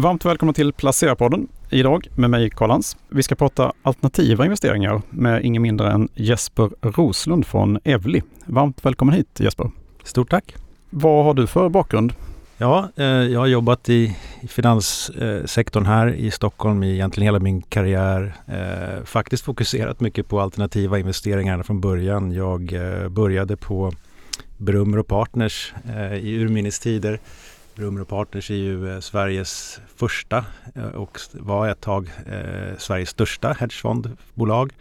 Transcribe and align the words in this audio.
Varmt 0.00 0.24
välkomna 0.24 0.52
till 0.52 0.72
Placera-podden 0.72 1.48
idag 1.70 2.08
med 2.14 2.30
mig 2.30 2.50
Karl 2.50 2.70
Hans. 2.70 2.96
Vi 3.08 3.22
ska 3.22 3.34
prata 3.34 3.72
alternativa 3.82 4.44
investeringar 4.44 5.02
med 5.10 5.44
ingen 5.44 5.62
mindre 5.62 5.92
än 5.92 6.08
Jesper 6.14 6.70
Roslund 6.82 7.46
från 7.46 7.78
Evli. 7.84 8.22
Varmt 8.44 8.84
välkommen 8.84 9.14
hit 9.14 9.40
Jesper. 9.40 9.70
Stort 10.02 10.30
tack. 10.30 10.54
Vad 10.90 11.24
har 11.24 11.34
du 11.34 11.46
för 11.46 11.68
bakgrund? 11.68 12.12
Ja, 12.58 12.88
eh, 12.96 13.04
jag 13.06 13.40
har 13.40 13.46
jobbat 13.46 13.88
i, 13.88 14.16
finanssektorn 14.48 15.86
här 15.86 16.14
i 16.14 16.30
Stockholm 16.30 16.82
i 16.82 16.94
egentligen 16.94 17.24
hela 17.24 17.38
min 17.38 17.62
karriär. 17.62 18.34
Eh, 18.46 19.04
faktiskt 19.04 19.44
fokuserat 19.44 20.00
mycket 20.00 20.28
på 20.28 20.40
alternativa 20.40 20.98
investeringar 20.98 21.62
från 21.62 21.80
början. 21.80 22.32
Jag 22.32 22.72
eh, 22.72 23.08
började 23.08 23.56
på 23.56 23.92
Brummer 24.56 25.02
Partners 25.02 25.74
eh, 25.88 26.14
i 26.14 26.34
urminnes 26.34 26.80
tider 26.80 27.20
Brummer 27.78 28.04
Partners 28.04 28.50
är 28.50 28.54
ju 28.54 28.94
eh, 28.94 29.00
Sveriges 29.00 29.80
första 29.96 30.44
eh, 30.74 30.86
och 30.86 31.20
var 31.32 31.68
ett 31.68 31.80
tag 31.80 32.10
eh, 32.26 32.76
Sveriges 32.78 33.08
största 33.08 33.52
hedgefondbolag. 33.52 34.72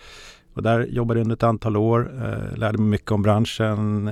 Och 0.54 0.64
där 0.64 0.86
jobbade 0.86 1.20
jag 1.20 1.26
under 1.26 1.36
ett 1.36 1.44
antal 1.44 1.78
år, 1.78 2.12
lärde 2.56 2.78
mig 2.78 2.88
mycket 2.88 3.12
om 3.12 3.22
branschen 3.22 4.08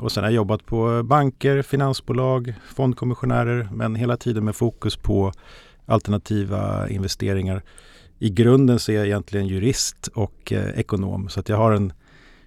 och 0.00 0.12
sen 0.12 0.24
har 0.24 0.30
jag 0.30 0.36
jobbat 0.36 0.66
på 0.66 1.02
banker, 1.02 1.62
finansbolag, 1.62 2.54
fondkommissionärer 2.74 3.68
men 3.72 3.94
hela 3.94 4.16
tiden 4.16 4.44
med 4.44 4.56
fokus 4.56 4.96
på 4.96 5.32
alternativa 5.86 6.88
investeringar. 6.88 7.62
I 8.18 8.30
grunden 8.30 8.78
så 8.78 8.92
är 8.92 8.96
jag 8.96 9.06
egentligen 9.06 9.46
jurist 9.46 10.06
och 10.14 10.52
ekonom 10.52 11.28
så 11.28 11.40
att 11.40 11.48
jag 11.48 11.56
har 11.56 11.72
en 11.72 11.92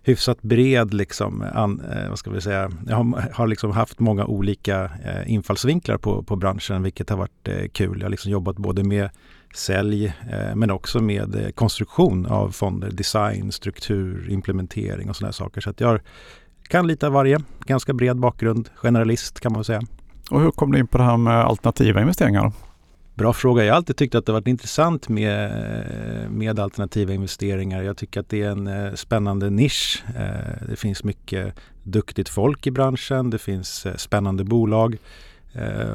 hyfsat 0.04 0.41
bred 0.41 0.94
liksom, 0.94 1.46
an, 1.54 1.82
eh, 1.91 2.09
vad 2.09 2.20
ska 2.20 2.32
vi 2.32 2.42
säga, 2.42 2.72
jag 2.88 2.96
har, 2.96 3.32
har 3.34 3.48
liksom 3.48 3.72
haft 3.72 4.00
många 4.00 4.26
olika 4.26 4.84
eh, 4.84 5.34
infallsvinklar 5.34 5.98
på, 5.98 6.23
på 6.23 6.36
branschen 6.36 6.84
vilket 6.84 7.09
har 7.09 7.18
varit 7.18 7.48
eh, 7.48 7.68
kul. 7.72 7.98
Jag 8.00 8.06
har 8.06 8.12
liksom 8.12 8.32
jobbat 8.32 8.56
både 8.56 8.84
med 8.84 9.09
sälj 9.56 10.06
eh, 10.06 10.56
men 10.56 10.72
också 10.72 11.02
med 11.02 11.36
eh, 11.36 11.52
konstruktion 11.52 12.25
av 12.25 12.50
fonder, 12.50 12.92
design, 12.92 13.52
struktur, 13.52 14.30
implementering 14.30 15.09
och 15.09 15.16
sådana 15.16 15.34
saker. 15.34 15.62
Så 15.62 15.70
att 15.70 15.80
jag 15.80 16.00
kan 16.68 16.88
lite 16.88 17.08
av 17.08 17.14
varje, 17.14 17.40
ganska 17.66 17.94
bred 17.94 18.20
bakgrund, 18.20 18.70
generalist 18.75 19.40
kan 19.40 19.53
man 19.53 19.64
säga. 19.64 19.81
Och 20.30 20.42
hur 20.42 20.52
kom 20.52 20.72
du 20.72 20.80
in 20.80 20.88
på 20.88 20.97
det 20.97 21.03
här 21.03 21.18
med 21.18 21.38
alternativa 21.38 22.02
investeringar? 22.02 22.52
Bra 23.16 23.34
fråga. 23.34 23.64
Jag 23.64 23.73
har 23.73 23.78
alltid 23.78 23.95
tyckt 23.95 24.16
att 24.16 24.26
det 24.26 24.31
varit 24.31 24.48
intressant 24.48 25.09
med, 25.09 25.52
med 26.31 26.59
alternativa 26.59 27.14
investeringar. 27.14 27.81
Jag 27.81 27.98
tycker 27.98 28.20
att 28.20 28.30
det 28.30 28.42
är 28.42 28.50
en 28.50 28.68
eh, 28.68 28.94
spännande 28.94 29.50
nisch. 29.50 30.03
Eh, 30.16 30.68
det 30.70 30.76
finns 30.76 31.03
mycket 31.03 31.56
duktigt 31.84 32.30
folk 32.30 32.68
i 32.68 32.72
branschen. 32.72 33.30
Det 33.30 33.38
finns 33.38 33.86
eh, 33.86 33.95
spännande 33.95 34.44
bolag. 34.44 34.98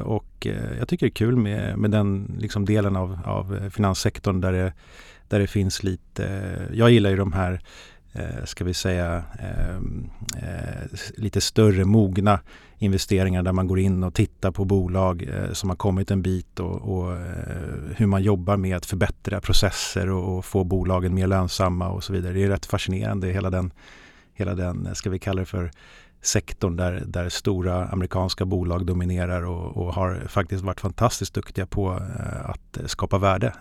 Och 0.03 0.47
jag 0.79 0.87
tycker 0.87 1.05
det 1.05 1.09
är 1.09 1.15
kul 1.25 1.35
med, 1.35 1.77
med 1.77 1.91
den 1.91 2.37
liksom 2.39 2.65
delen 2.65 2.95
av, 2.95 3.19
av 3.25 3.69
finanssektorn 3.69 4.41
där 4.41 4.51
det, 4.51 4.73
där 5.27 5.39
det 5.39 5.47
finns 5.47 5.83
lite... 5.83 6.51
Jag 6.73 6.91
gillar 6.91 7.09
ju 7.09 7.15
de 7.15 7.33
här 7.33 7.61
Eh, 8.17 8.45
ska 8.45 8.63
vi 8.63 8.73
säga, 8.73 9.23
eh, 9.39 9.75
eh, 10.43 10.87
lite 11.17 11.41
större 11.41 11.85
mogna 11.85 12.39
investeringar 12.77 13.43
där 13.43 13.53
man 13.53 13.67
går 13.67 13.79
in 13.79 14.03
och 14.03 14.13
tittar 14.13 14.51
på 14.51 14.65
bolag 14.65 15.29
som 15.51 15.69
har 15.69 15.77
kommit 15.77 16.11
en 16.11 16.21
bit 16.21 16.59
och, 16.59 16.81
och 16.81 17.17
hur 17.95 18.05
man 18.05 18.23
jobbar 18.23 18.57
med 18.57 18.77
att 18.77 18.85
förbättra 18.85 19.41
processer 19.41 20.09
och, 20.09 20.37
och, 20.37 20.45
få 20.45 20.63
bolagen 20.63 21.13
mer 21.13 21.27
lönsamma 21.27 21.89
och 21.89 22.03
så 22.03 22.13
vidare. 22.13 22.33
Det 22.33 22.43
är 22.43 22.49
rätt 22.49 22.65
fascinerande 22.65 23.27
hela 23.27 23.49
den, 23.49 23.71
hela 24.33 24.55
den 24.55 24.95
ska 24.95 25.09
vi 25.09 25.19
kalla 25.19 25.39
det 25.39 25.45
för 25.45 25.71
sektorn 26.21 26.75
där, 26.75 27.03
där 27.05 27.29
stora 27.29 27.87
amerikanska 27.87 28.45
bolag 28.45 28.85
dominerar 28.85 29.45
och, 29.45 29.77
och 29.77 29.93
har 29.93 30.23
faktiskt 30.27 30.63
varit 30.63 30.81
fantastiskt 30.81 31.33
duktiga 31.33 31.65
på 31.65 31.89
att 32.43 32.77
skapa 32.85 33.17
värde. 33.17 33.53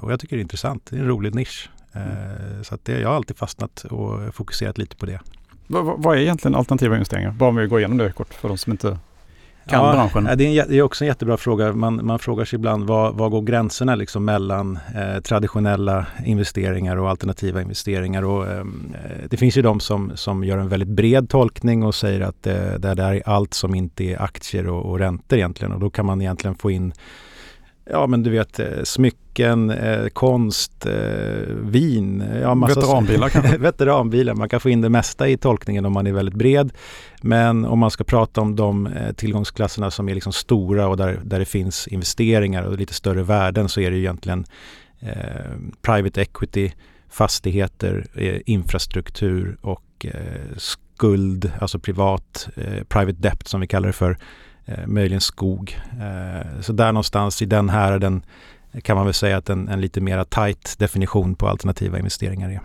Och 0.00 0.12
jag 0.12 0.20
tycker 0.20 0.36
det 0.36 0.40
är 0.40 0.42
intressant. 0.42 0.86
Det 0.90 0.96
är 0.96 1.00
en 1.00 1.08
rolig 1.08 1.34
nisch. 1.34 1.70
Eh, 1.92 2.62
så 2.62 2.74
att 2.74 2.84
det, 2.84 3.00
jag 3.00 3.08
har 3.08 3.16
alltid 3.16 3.36
fastnat 3.36 3.84
och 3.84 4.34
fokuserat 4.34 4.78
lite 4.78 4.96
på 4.96 5.06
det. 5.06 5.20
Vad, 5.66 6.02
vad 6.02 6.16
är 6.16 6.20
egentligen 6.20 6.54
alternativa 6.54 6.94
investeringar? 6.94 7.30
Bara 7.30 7.48
om 7.48 7.56
vi 7.56 7.66
går 7.66 7.78
igenom 7.78 7.98
det 7.98 8.12
kort 8.12 8.34
för 8.34 8.48
de 8.48 8.58
som 8.58 8.72
inte 8.72 8.98
kan 9.68 9.84
ja, 9.84 9.92
branschen. 9.92 10.24
Det 10.38 10.44
är, 10.44 10.62
en, 10.62 10.68
det 10.68 10.78
är 10.78 10.82
också 10.82 11.04
en 11.04 11.08
jättebra 11.08 11.36
fråga. 11.36 11.72
Man, 11.72 12.06
man 12.06 12.18
frågar 12.18 12.44
sig 12.44 12.56
ibland 12.56 12.84
vad, 12.84 13.14
vad 13.14 13.30
går 13.30 13.42
gränserna 13.42 13.94
liksom 13.94 14.24
mellan 14.24 14.78
eh, 14.94 15.20
traditionella 15.20 16.06
investeringar 16.24 16.96
och 16.96 17.10
alternativa 17.10 17.62
investeringar. 17.62 18.22
Och, 18.22 18.46
eh, 18.46 18.64
det 19.30 19.36
finns 19.36 19.56
ju 19.56 19.62
de 19.62 19.80
som, 19.80 20.12
som 20.14 20.44
gör 20.44 20.58
en 20.58 20.68
väldigt 20.68 20.88
bred 20.88 21.28
tolkning 21.28 21.82
och 21.82 21.94
säger 21.94 22.20
att 22.20 22.46
eh, 22.46 22.54
det 22.54 22.94
där 22.94 23.12
är 23.12 23.28
allt 23.28 23.54
som 23.54 23.74
inte 23.74 24.04
är 24.04 24.22
aktier 24.22 24.68
och, 24.68 24.90
och 24.90 24.98
räntor 24.98 25.38
egentligen. 25.38 25.72
Och 25.72 25.80
då 25.80 25.90
kan 25.90 26.06
man 26.06 26.20
egentligen 26.20 26.54
få 26.54 26.70
in 26.70 26.92
Ja 27.92 28.06
men 28.06 28.22
du 28.22 28.30
vet 28.30 28.58
eh, 28.58 28.82
smycken, 28.84 29.70
eh, 29.70 30.06
konst, 30.08 30.86
eh, 30.86 30.94
vin. 31.62 32.24
Ja, 32.42 32.54
massa 32.54 32.80
veteranbilar 32.80 33.28
kanske? 33.32 33.58
veteranbilar. 33.58 34.34
Man 34.34 34.48
kan 34.48 34.60
få 34.60 34.70
in 34.70 34.80
det 34.80 34.88
mesta 34.88 35.28
i 35.28 35.36
tolkningen 35.36 35.84
om 35.84 35.92
man 35.92 36.06
är 36.06 36.12
väldigt 36.12 36.34
bred. 36.34 36.72
Men 37.22 37.64
om 37.64 37.78
man 37.78 37.90
ska 37.90 38.04
prata 38.04 38.40
om 38.40 38.56
de 38.56 38.86
eh, 38.86 39.12
tillgångsklasserna 39.12 39.90
som 39.90 40.08
är 40.08 40.14
liksom 40.14 40.32
stora 40.32 40.88
och 40.88 40.96
där, 40.96 41.20
där 41.24 41.38
det 41.38 41.44
finns 41.44 41.88
investeringar 41.88 42.62
och 42.62 42.78
lite 42.78 42.94
större 42.94 43.22
värden 43.22 43.68
så 43.68 43.80
är 43.80 43.90
det 43.90 43.98
egentligen 43.98 44.44
eh, 45.00 45.10
private 45.82 46.22
equity, 46.22 46.72
fastigheter, 47.10 48.06
eh, 48.14 48.40
infrastruktur 48.46 49.56
och 49.60 50.06
skuld, 50.56 51.52
alltså 51.60 51.78
privat, 51.78 52.48
private 52.88 53.18
debt 53.18 53.48
som 53.48 53.60
vi 53.60 53.66
kallar 53.66 53.86
det 53.86 53.92
för 53.92 54.16
eh, 54.66 54.86
möjligen 54.86 55.20
skog. 55.20 55.76
Eh, 56.00 56.60
så 56.60 56.72
där 56.72 56.92
någonstans 56.92 57.42
i 57.42 57.46
den 57.46 57.68
här 57.68 57.98
den 57.98 58.22
kan 58.82 58.96
man 58.96 59.04
väl 59.04 59.14
säga 59.14 59.36
att 59.36 59.50
en, 59.50 59.68
en 59.68 59.80
lite 59.80 60.00
mera 60.00 60.24
tight 60.24 60.78
definition 60.78 61.34
på 61.34 61.48
alternativa 61.48 61.98
investeringar 61.98 62.50
är. 62.50 62.60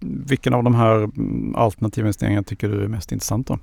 Vilken 0.00 0.54
av 0.54 0.64
de 0.64 0.74
här 0.74 0.96
mm, 0.96 1.54
alternativa 1.56 2.04
investeringarna 2.04 2.42
tycker 2.42 2.68
du 2.68 2.84
är 2.84 2.88
mest 2.88 3.12
intressant 3.12 3.46
då? 3.46 3.58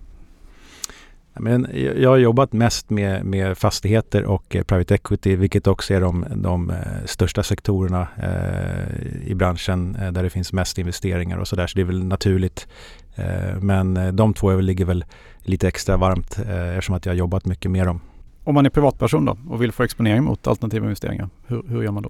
Men 1.36 1.68
jag 1.98 2.10
har 2.10 2.18
jobbat 2.18 2.54
mest 2.54 2.90
med, 2.90 3.26
med 3.26 3.58
fastigheter 3.58 4.26
och 4.26 4.56
eh, 4.56 4.64
private 4.64 4.96
equity, 4.96 5.36
vilket 5.36 5.68
också 5.68 5.94
är 5.94 6.02
de, 6.02 6.26
de 6.36 6.74
största 7.06 7.44
sektorerna 7.44 8.08
eh, 8.18 9.28
i 9.28 9.36
branschen 9.36 9.96
eh, 9.96 10.12
där 10.12 10.24
det 10.24 10.30
finns 10.30 10.54
mest 10.54 10.78
investeringar 10.78 11.38
och 11.38 11.48
sådär. 11.48 11.68
Så 11.68 11.76
det 11.76 11.82
är 11.82 11.86
väl 11.86 12.06
naturligt. 12.06 12.68
Eh, 13.16 13.60
men 13.62 14.16
de 14.16 14.34
två 14.34 14.56
ligger 14.56 14.86
väl 14.86 15.06
lite 15.42 15.68
extra 15.68 15.98
varmt 15.98 16.40
eh, 16.40 16.70
eftersom 16.70 16.96
att 16.96 17.06
jag 17.06 17.14
har 17.14 17.18
jobbat 17.18 17.46
mycket 17.46 17.72
med 17.72 17.88
dem. 17.88 18.02
Om 18.44 18.56
man 18.56 18.66
är 18.66 18.70
privatperson 18.70 19.26
då 19.26 19.38
och 19.50 19.62
vill 19.62 19.72
få 19.72 19.84
exponering 19.84 20.24
mot 20.24 20.48
alternativa 20.48 20.86
investeringar, 20.86 21.30
hur, 21.48 21.64
hur 21.68 21.84
gör 21.84 21.92
man 21.92 22.04
då? 22.04 22.10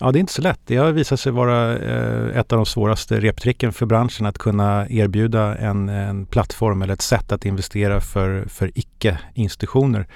Ja, 0.00 0.12
det 0.12 0.18
är 0.18 0.20
inte 0.20 0.32
så 0.32 0.42
lätt. 0.42 0.60
Det 0.66 0.76
har 0.76 0.92
visat 0.92 1.20
sig 1.20 1.32
vara 1.32 1.78
eh, 1.78 2.38
ett 2.38 2.52
av 2.52 2.56
de 2.56 2.66
svåraste 2.66 3.20
reptricken 3.20 3.72
för 3.72 3.86
branschen 3.86 4.26
att 4.26 4.38
kunna 4.38 4.86
erbjuda 4.90 5.56
en, 5.56 5.88
en 5.88 6.26
plattform 6.26 6.82
eller 6.82 6.94
ett 6.94 7.02
sätt 7.02 7.32
att 7.32 7.44
investera 7.44 8.00
för, 8.00 8.44
för 8.48 8.70
icke-institutioner. 8.74 10.06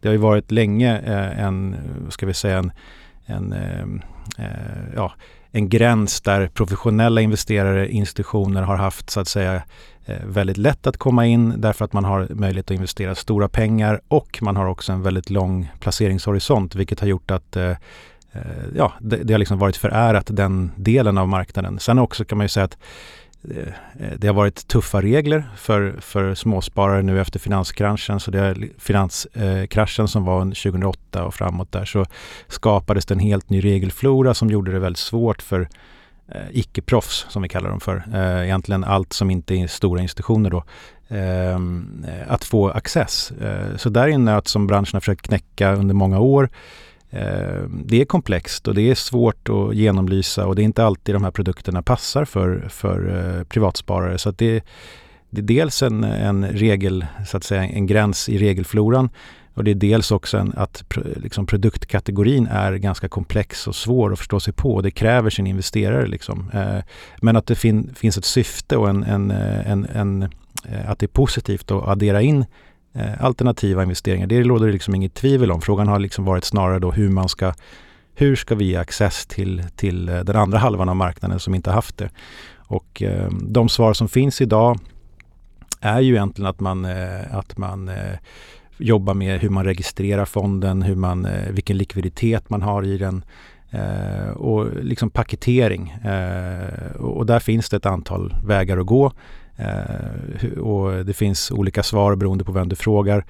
Det 0.00 0.08
har 0.08 0.12
ju 0.12 0.18
varit 0.18 0.50
länge 0.50 0.98
eh, 0.98 1.44
en, 1.44 1.76
ska 2.08 2.26
vi 2.26 2.34
säga, 2.34 2.58
en, 2.58 2.72
en 3.26 4.02
eh, 4.38 4.94
ja, 4.94 5.12
en 5.50 5.68
gräns 5.68 6.20
där 6.20 6.48
professionella 6.48 7.20
investerare, 7.20 7.88
institutioner 7.88 8.62
har 8.62 8.76
haft 8.76 9.10
så 9.10 9.20
att 9.20 9.28
säga 9.28 9.62
eh, 10.04 10.24
väldigt 10.24 10.56
lätt 10.56 10.86
att 10.86 10.96
komma 10.96 11.26
in 11.26 11.60
därför 11.60 11.84
att 11.84 11.92
man 11.92 12.04
har 12.04 12.28
möjlighet 12.30 12.66
att 12.66 12.74
investera 12.74 13.14
stora 13.14 13.48
pengar 13.48 14.00
och 14.08 14.38
man 14.42 14.56
har 14.56 14.66
också 14.66 14.92
en 14.92 15.02
väldigt 15.02 15.30
lång 15.30 15.72
placeringshorisont 15.80 16.74
vilket 16.74 17.00
har 17.00 17.06
gjort 17.06 17.30
att 17.30 17.56
eh, 17.56 17.70
eh 17.70 17.76
ja, 18.74 18.92
det, 19.00 19.16
det 19.16 19.34
har 19.34 19.38
liksom 19.38 19.58
varit 19.58 19.76
förärat 19.76 20.26
den 20.30 20.72
delen 20.76 21.18
av 21.18 21.28
marknaden. 21.28 21.78
Sen 21.78 21.98
också 21.98 22.24
kan 22.24 22.38
man 22.38 22.44
ju 22.44 22.48
säga 22.48 22.64
att 22.64 22.78
Eh, 23.50 23.72
det 24.18 24.26
har 24.26 24.34
varit 24.34 24.68
tuffa 24.68 25.02
regler 25.02 25.50
för, 25.56 25.96
för 26.00 26.34
småsparare 26.34 27.02
nu 27.02 27.20
efter 27.20 27.38
finanskraschen. 27.38 28.20
Så 28.20 28.30
det 28.30 28.40
är 28.40 28.68
finanskraschen 28.78 30.08
som 30.08 30.24
var 30.24 30.44
2008 30.44 31.24
och 31.24 31.34
framåt 31.34 31.72
där 31.72 31.84
så 31.84 32.06
skapades 32.48 33.06
det 33.06 33.14
en 33.14 33.20
helt 33.20 33.50
ny 33.50 33.64
regelflora 33.64 34.34
som 34.34 34.50
gjorde 34.50 34.72
det 34.72 34.78
väldigt 34.78 34.98
svårt 34.98 35.42
för 35.42 35.68
eh, 36.28 36.40
icke-proffs 36.50 37.26
som 37.28 37.42
vi 37.42 37.48
kallar 37.48 37.70
dem 37.70 37.80
för. 37.80 38.04
Eh, 38.14 38.44
egentligen 38.44 38.84
allt 38.84 39.12
som 39.12 39.30
inte 39.30 39.54
är 39.54 39.66
stora 39.66 40.02
institutioner 40.02 40.50
då. 40.50 40.64
Eh, 41.08 41.58
att 42.28 42.44
få 42.44 42.70
access. 42.70 43.30
Eh, 43.30 43.76
så 43.76 43.88
där 43.88 44.08
är 44.08 44.12
en 44.12 44.24
nöt 44.24 44.48
som 44.48 44.66
branschen 44.66 44.90
har 44.92 45.00
försökt 45.00 45.26
knäcka 45.26 45.74
under 45.74 45.94
många 45.94 46.18
år. 46.18 46.48
Eh, 47.16 47.62
det 47.84 48.00
är 48.00 48.04
komplext 48.04 48.68
och 48.68 48.74
det 48.74 48.90
är 48.90 48.94
svårt 48.94 49.48
att 49.48 49.74
genomlysa 49.74 50.46
och 50.46 50.56
det 50.56 50.62
är 50.62 50.64
inte 50.64 50.84
alltid 50.84 51.14
de 51.14 51.24
här 51.24 51.30
produkterna 51.30 51.82
passar 51.82 52.24
för, 52.24 52.68
för 52.68 52.98
eh, 53.38 53.44
privatsparare. 53.44 54.18
Så 54.18 54.30
det, 54.30 54.64
det, 55.30 55.40
är 55.40 55.42
dels 55.42 55.82
en, 55.82 56.04
en 56.04 56.46
regel, 56.48 57.06
så 57.26 57.36
att 57.36 57.44
säga 57.44 57.64
en 57.64 57.86
gräns 57.86 58.28
i 58.28 58.38
regelfloran 58.38 59.08
och 59.56 59.64
det 59.64 59.70
är 59.70 59.74
dels 59.74 60.10
också 60.10 60.38
en, 60.38 60.52
att 60.56 60.84
liksom, 61.16 61.46
produktkategorin 61.46 62.46
är 62.46 62.72
ganska 62.72 63.08
komplex 63.08 63.66
och 63.66 63.74
svår 63.74 64.12
att 64.12 64.18
förstå 64.18 64.40
sig 64.40 64.52
på. 64.52 64.74
och 64.74 64.82
Det 64.82 64.90
kräver 64.90 65.30
sin 65.30 65.46
investerare. 65.46 66.06
Liksom. 66.06 66.50
Eh, 66.54 66.78
men 67.22 67.36
att 67.36 67.46
det 67.46 67.54
fin, 67.54 67.94
finns 67.94 68.18
ett 68.18 68.24
syfte 68.24 68.76
och 68.76 68.88
en, 68.88 69.02
en, 69.02 69.30
eh, 69.30 69.70
en, 69.70 69.86
en, 69.94 70.22
eh, 70.68 70.90
att 70.90 70.98
det 70.98 71.06
är 71.06 71.08
positivt 71.08 71.70
att 71.70 71.88
addera 71.88 72.22
in 72.22 72.44
Eh, 72.98 73.24
alternativa 73.24 73.82
investeringar. 73.82 74.26
Det 74.26 74.42
råder 74.42 74.66
det 74.66 74.72
liksom 74.72 74.94
inget 74.94 75.14
tvivel 75.14 75.52
om. 75.52 75.60
Frågan 75.60 75.88
har 75.88 75.98
liksom 75.98 76.24
varit 76.24 76.44
snarare 76.44 76.78
då 76.78 76.90
hur 76.90 77.08
man 77.08 77.28
ska 77.28 77.52
hur 78.14 78.36
ska 78.36 78.54
vi 78.54 78.64
ge 78.64 78.76
access 78.76 79.26
till, 79.26 79.62
till 79.76 80.08
eh, 80.08 80.20
den 80.20 80.36
andra 80.36 80.58
halvan 80.58 80.88
av 80.88 80.96
marknaden 80.96 81.40
som 81.40 81.54
inte 81.54 81.70
haft 81.70 81.98
det? 81.98 82.10
Och 82.56 83.02
eh, 83.02 83.30
de 83.30 83.68
svar 83.68 83.92
som 83.92 84.08
finns 84.08 84.40
idag 84.40 84.78
är 85.80 86.00
ju 86.00 86.12
egentligen 86.12 86.50
att 86.50 86.60
man, 86.60 86.84
eh, 86.84 87.36
att 87.36 87.58
man 87.58 87.88
eh, 87.88 88.18
jobbar 88.78 89.14
med 89.14 89.40
hur 89.40 89.48
man 89.48 89.64
registrerar 89.64 90.24
fonden, 90.24 90.82
hur 90.82 90.96
man, 90.96 91.24
eh, 91.24 91.50
vilken 91.50 91.76
likviditet 91.76 92.50
man 92.50 92.62
har 92.62 92.82
i 92.82 92.98
den 92.98 93.24
eh, 93.70 94.30
och 94.30 94.84
liksom 94.84 95.10
paketering. 95.10 95.90
Eh, 95.90 96.96
och 96.96 97.26
där 97.26 97.40
finns 97.40 97.68
det 97.68 97.76
ett 97.76 97.86
antal 97.86 98.34
vägar 98.46 98.78
att 98.78 98.86
gå. 98.86 99.12
Eh, 99.56 100.58
och 100.58 101.04
det 101.06 101.12
finns 101.12 101.50
olika 101.50 101.82
svar 101.82 102.14
beroende 102.14 102.44
på 102.44 102.52
vem 102.52 102.68
du 102.68 102.76
frågar. 102.76 103.24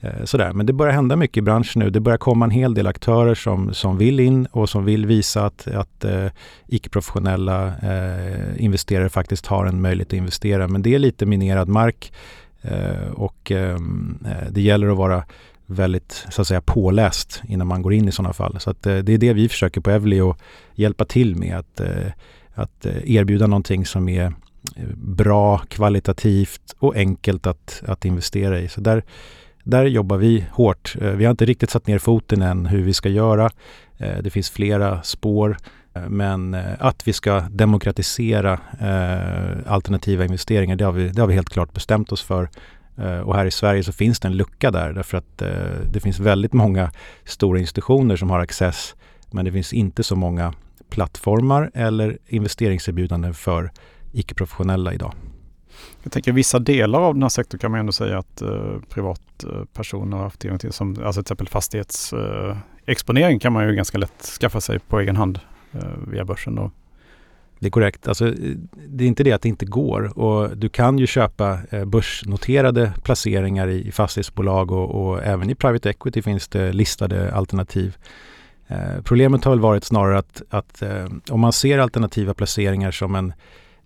Eh, 0.00 0.24
sådär. 0.24 0.52
Men 0.52 0.66
det 0.66 0.72
börjar 0.72 0.92
hända 0.92 1.16
mycket 1.16 1.36
i 1.36 1.42
branschen 1.42 1.82
nu. 1.82 1.90
Det 1.90 2.00
börjar 2.00 2.18
komma 2.18 2.44
en 2.44 2.50
hel 2.50 2.74
del 2.74 2.86
aktörer 2.86 3.34
som, 3.34 3.74
som 3.74 3.98
vill 3.98 4.20
in 4.20 4.46
och 4.46 4.68
som 4.68 4.84
vill 4.84 5.06
visa 5.06 5.46
att, 5.46 5.66
att 5.66 6.04
eh, 6.04 6.26
icke-professionella 6.66 7.66
eh, 7.66 8.64
investerare 8.64 9.08
faktiskt 9.08 9.46
har 9.46 9.66
en 9.66 9.80
möjlighet 9.80 10.08
att 10.08 10.12
investera. 10.12 10.68
Men 10.68 10.82
det 10.82 10.94
är 10.94 10.98
lite 10.98 11.26
minerad 11.26 11.68
mark. 11.68 12.12
Eh, 12.62 13.10
och 13.14 13.50
ehm, 13.50 14.18
eh, 14.24 14.50
det 14.50 14.60
gäller 14.60 14.88
att 14.88 14.96
vara 14.96 15.24
väldigt 15.66 16.26
så 16.30 16.42
att 16.42 16.48
säga 16.48 16.60
påläst 16.60 17.42
innan 17.48 17.66
man 17.66 17.82
går 17.82 17.92
in 17.92 18.08
i 18.08 18.12
sådana 18.12 18.32
fall. 18.32 18.60
Så 18.60 18.70
att, 18.70 18.86
eh, 18.86 18.98
det 18.98 19.12
är 19.12 19.18
det 19.18 19.32
vi 19.32 19.48
försöker 19.48 19.80
på 19.80 19.90
Evli 19.90 20.20
att 20.20 20.38
hjälpa 20.74 21.04
till 21.04 21.36
med 21.36 21.58
att, 21.58 21.80
eh, 21.80 22.12
att 22.54 22.86
erbjuda 23.04 23.46
någonting 23.46 23.86
som 23.86 24.08
är 24.08 24.32
Eh, 24.76 24.84
bra, 24.96 25.58
kvalitativt 25.58 26.74
och 26.78 26.96
enkelt 26.96 27.46
att, 27.46 27.82
att 27.86 28.04
investera 28.04 28.60
i. 28.60 28.68
Så 28.68 28.80
där, 28.80 29.04
där 29.64 29.84
jobbar 29.84 30.16
vi 30.16 30.44
hårt. 30.52 30.96
Eh, 31.00 31.10
vi 31.10 31.24
har 31.24 31.30
inte 31.30 31.44
riktigt 31.44 31.70
satt 31.70 31.86
ner 31.86 31.98
foten 31.98 32.42
än 32.42 32.66
hur 32.66 32.82
vi 32.82 32.94
ska 32.94 33.08
göra. 33.08 33.50
Eh, 33.98 34.18
det 34.22 34.30
finns 34.30 34.50
flera 34.50 35.02
spår. 35.02 35.56
Men 36.08 36.54
att 36.78 37.08
vi 37.08 37.12
ska 37.12 37.40
demokratisera 37.40 38.60
alternativa 39.66 40.24
investeringar, 40.24 40.76
det 40.76 40.84
har, 40.84 40.92
vi, 40.92 41.08
det 41.08 41.20
har 41.20 41.28
vi 41.28 41.34
helt 41.34 41.50
klart 41.50 41.72
bestämt 41.72 42.12
oss 42.12 42.22
för. 42.22 42.48
Och 43.24 43.36
här 43.36 43.46
i 43.46 43.50
Sverige 43.50 43.84
så 43.84 43.92
finns 43.92 44.20
det 44.20 44.28
en 44.28 44.36
lucka 44.36 44.70
där 44.70 44.92
därför 44.92 45.18
att 45.18 45.38
det 45.92 46.00
finns 46.00 46.20
väldigt 46.20 46.52
många 46.52 46.90
stora 47.24 47.58
institutioner 47.58 48.16
som 48.16 48.30
har 48.30 48.40
access 48.40 48.94
men 49.30 49.44
det 49.44 49.52
finns 49.52 49.72
inte 49.72 50.02
så 50.02 50.16
många 50.16 50.54
plattformar 50.90 51.70
eller 51.74 52.18
investeringserbjudanden 52.26 53.34
för 53.34 53.70
icke-professionella 54.12 54.94
idag. 54.94 55.12
Jag 56.02 56.12
tänker 56.12 56.32
vissa 56.32 56.58
delar 56.58 57.00
av 57.00 57.14
den 57.14 57.22
här 57.22 57.28
sektorn 57.28 57.58
kan 57.58 57.70
man 57.70 57.80
ändå 57.80 57.92
säga 57.92 58.18
att 58.18 58.42
eh, 58.42 58.76
privatpersoner 58.88 60.16
har 60.16 60.24
haft 60.24 60.40
tillgång 60.40 60.58
till. 60.58 60.72
Som, 60.72 60.90
alltså 60.90 61.12
till 61.12 61.20
exempel 61.20 61.48
fastighetsexponering 61.48 63.36
eh, 63.36 63.40
kan 63.40 63.52
man 63.52 63.68
ju 63.68 63.74
ganska 63.74 63.98
lätt 63.98 64.22
skaffa 64.40 64.60
sig 64.60 64.78
på 64.78 65.00
egen 65.00 65.16
hand. 65.16 65.40
Eh, 65.72 65.80
via 66.06 66.24
börsen. 66.24 66.54
Då. 66.54 66.70
Det 67.58 67.66
är 67.66 67.70
korrekt. 67.70 68.08
Alltså, 68.08 68.34
det 68.88 69.04
är 69.04 69.08
inte 69.08 69.24
det 69.24 69.32
att 69.32 69.42
det 69.42 69.48
inte 69.48 69.66
går. 69.66 70.18
Och 70.18 70.56
du 70.56 70.68
kan 70.68 70.98
ju 70.98 71.06
köpa 71.06 71.58
eh, 71.70 71.84
börsnoterade 71.84 72.92
placeringar 73.02 73.68
i 73.68 73.92
fastighetsbolag 73.92 74.72
och, 74.72 75.06
och, 75.06 75.22
även 75.22 75.50
i 75.50 75.54
private 75.54 75.90
equity 75.90 76.22
finns 76.22 76.48
det 76.48 76.72
listade 76.72 77.34
alternativ. 77.34 77.96
Eh, 78.68 79.02
problemet 79.04 79.44
har 79.44 79.52
väl 79.52 79.60
varit 79.60 79.84
snarare 79.84 80.18
att, 80.18 80.42
att 80.50 80.82
eh, 80.82 81.06
om 81.30 81.40
man 81.40 81.52
ser 81.52 81.78
alternativa 81.78 82.34
placeringar 82.34 82.90
som 82.90 83.14
en, 83.14 83.32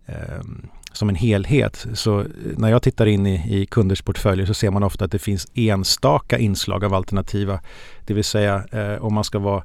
Ehm, 0.06 0.68
som 0.92 1.08
en 1.08 1.14
helhet. 1.14 1.86
Så 1.94 2.20
eh, 2.20 2.26
när 2.56 2.70
jag 2.70 2.82
tittar 2.82 3.06
in 3.06 3.26
i, 3.26 3.62
i 3.62 3.66
kunders 3.66 4.02
portföljer 4.02 4.46
så 4.46 4.54
ser 4.54 4.70
man 4.70 4.82
ofta 4.82 5.04
att 5.04 5.12
det 5.12 5.18
finns 5.18 5.46
enstaka 5.54 6.38
inslag 6.38 6.84
av 6.84 6.94
alternativa. 6.94 7.60
Det 8.06 8.14
vill 8.14 8.24
säga 8.24 8.64
eh, 8.72 9.04
om 9.04 9.14
man 9.14 9.24
ska 9.24 9.38
vara 9.38 9.64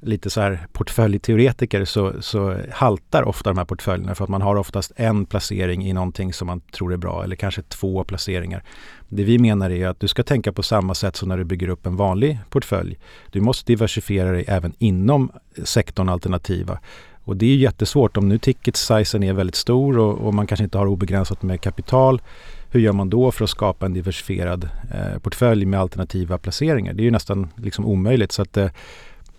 lite 0.00 0.30
så 0.30 0.40
här 0.40 0.66
portföljteoretiker 0.72 1.84
så, 1.84 2.22
så 2.22 2.56
haltar 2.72 3.22
ofta 3.22 3.50
de 3.50 3.58
här 3.58 3.64
portföljerna 3.64 4.14
för 4.14 4.24
att 4.24 4.30
man 4.30 4.42
har 4.42 4.56
oftast 4.56 4.92
en 4.96 5.26
placering 5.26 5.86
i 5.86 5.92
någonting 5.92 6.32
som 6.32 6.46
man 6.46 6.60
tror 6.60 6.92
är 6.92 6.96
bra 6.96 7.24
eller 7.24 7.36
kanske 7.36 7.62
två 7.62 8.04
placeringar. 8.04 8.62
Det 9.08 9.24
vi 9.24 9.38
menar 9.38 9.70
är 9.70 9.88
att 9.88 10.00
du 10.00 10.08
ska 10.08 10.22
tänka 10.22 10.52
på 10.52 10.62
samma 10.62 10.94
sätt 10.94 11.16
som 11.16 11.28
när 11.28 11.36
du 11.36 11.44
bygger 11.44 11.68
upp 11.68 11.86
en 11.86 11.96
vanlig 11.96 12.38
portfölj. 12.50 12.98
Du 13.30 13.40
måste 13.40 13.72
diversifiera 13.72 14.32
dig 14.32 14.44
även 14.48 14.74
inom 14.78 15.30
sektorn 15.64 16.08
alternativa. 16.08 16.78
Och 17.28 17.36
det 17.36 17.46
är 17.46 17.56
jättesvårt 17.56 18.16
om 18.16 18.28
nu 18.28 18.38
ticket 18.38 18.76
sizen 18.76 19.22
är 19.22 19.32
väldigt 19.32 19.54
stor 19.54 19.98
och, 19.98 20.18
och, 20.18 20.34
man 20.34 20.46
kanske 20.46 20.64
inte 20.64 20.78
har 20.78 20.86
obegränsat 20.86 21.42
med 21.42 21.60
kapital. 21.60 22.22
Hur 22.70 22.80
gör 22.80 22.92
man 22.92 23.10
då 23.10 23.32
för 23.32 23.44
att 23.44 23.50
skapa 23.50 23.86
en 23.86 23.94
diversifierad 23.94 24.68
eh, 24.94 25.18
portfölj 25.18 25.64
med 25.66 25.80
alternativa 25.80 26.38
placeringar? 26.38 26.92
Det 26.92 27.02
är 27.02 27.04
ju 27.04 27.10
nästan 27.10 27.48
liksom 27.56 27.86
omöjligt. 27.86 28.32
Så 28.32 28.42
att, 28.42 28.56
eh, 28.56 28.68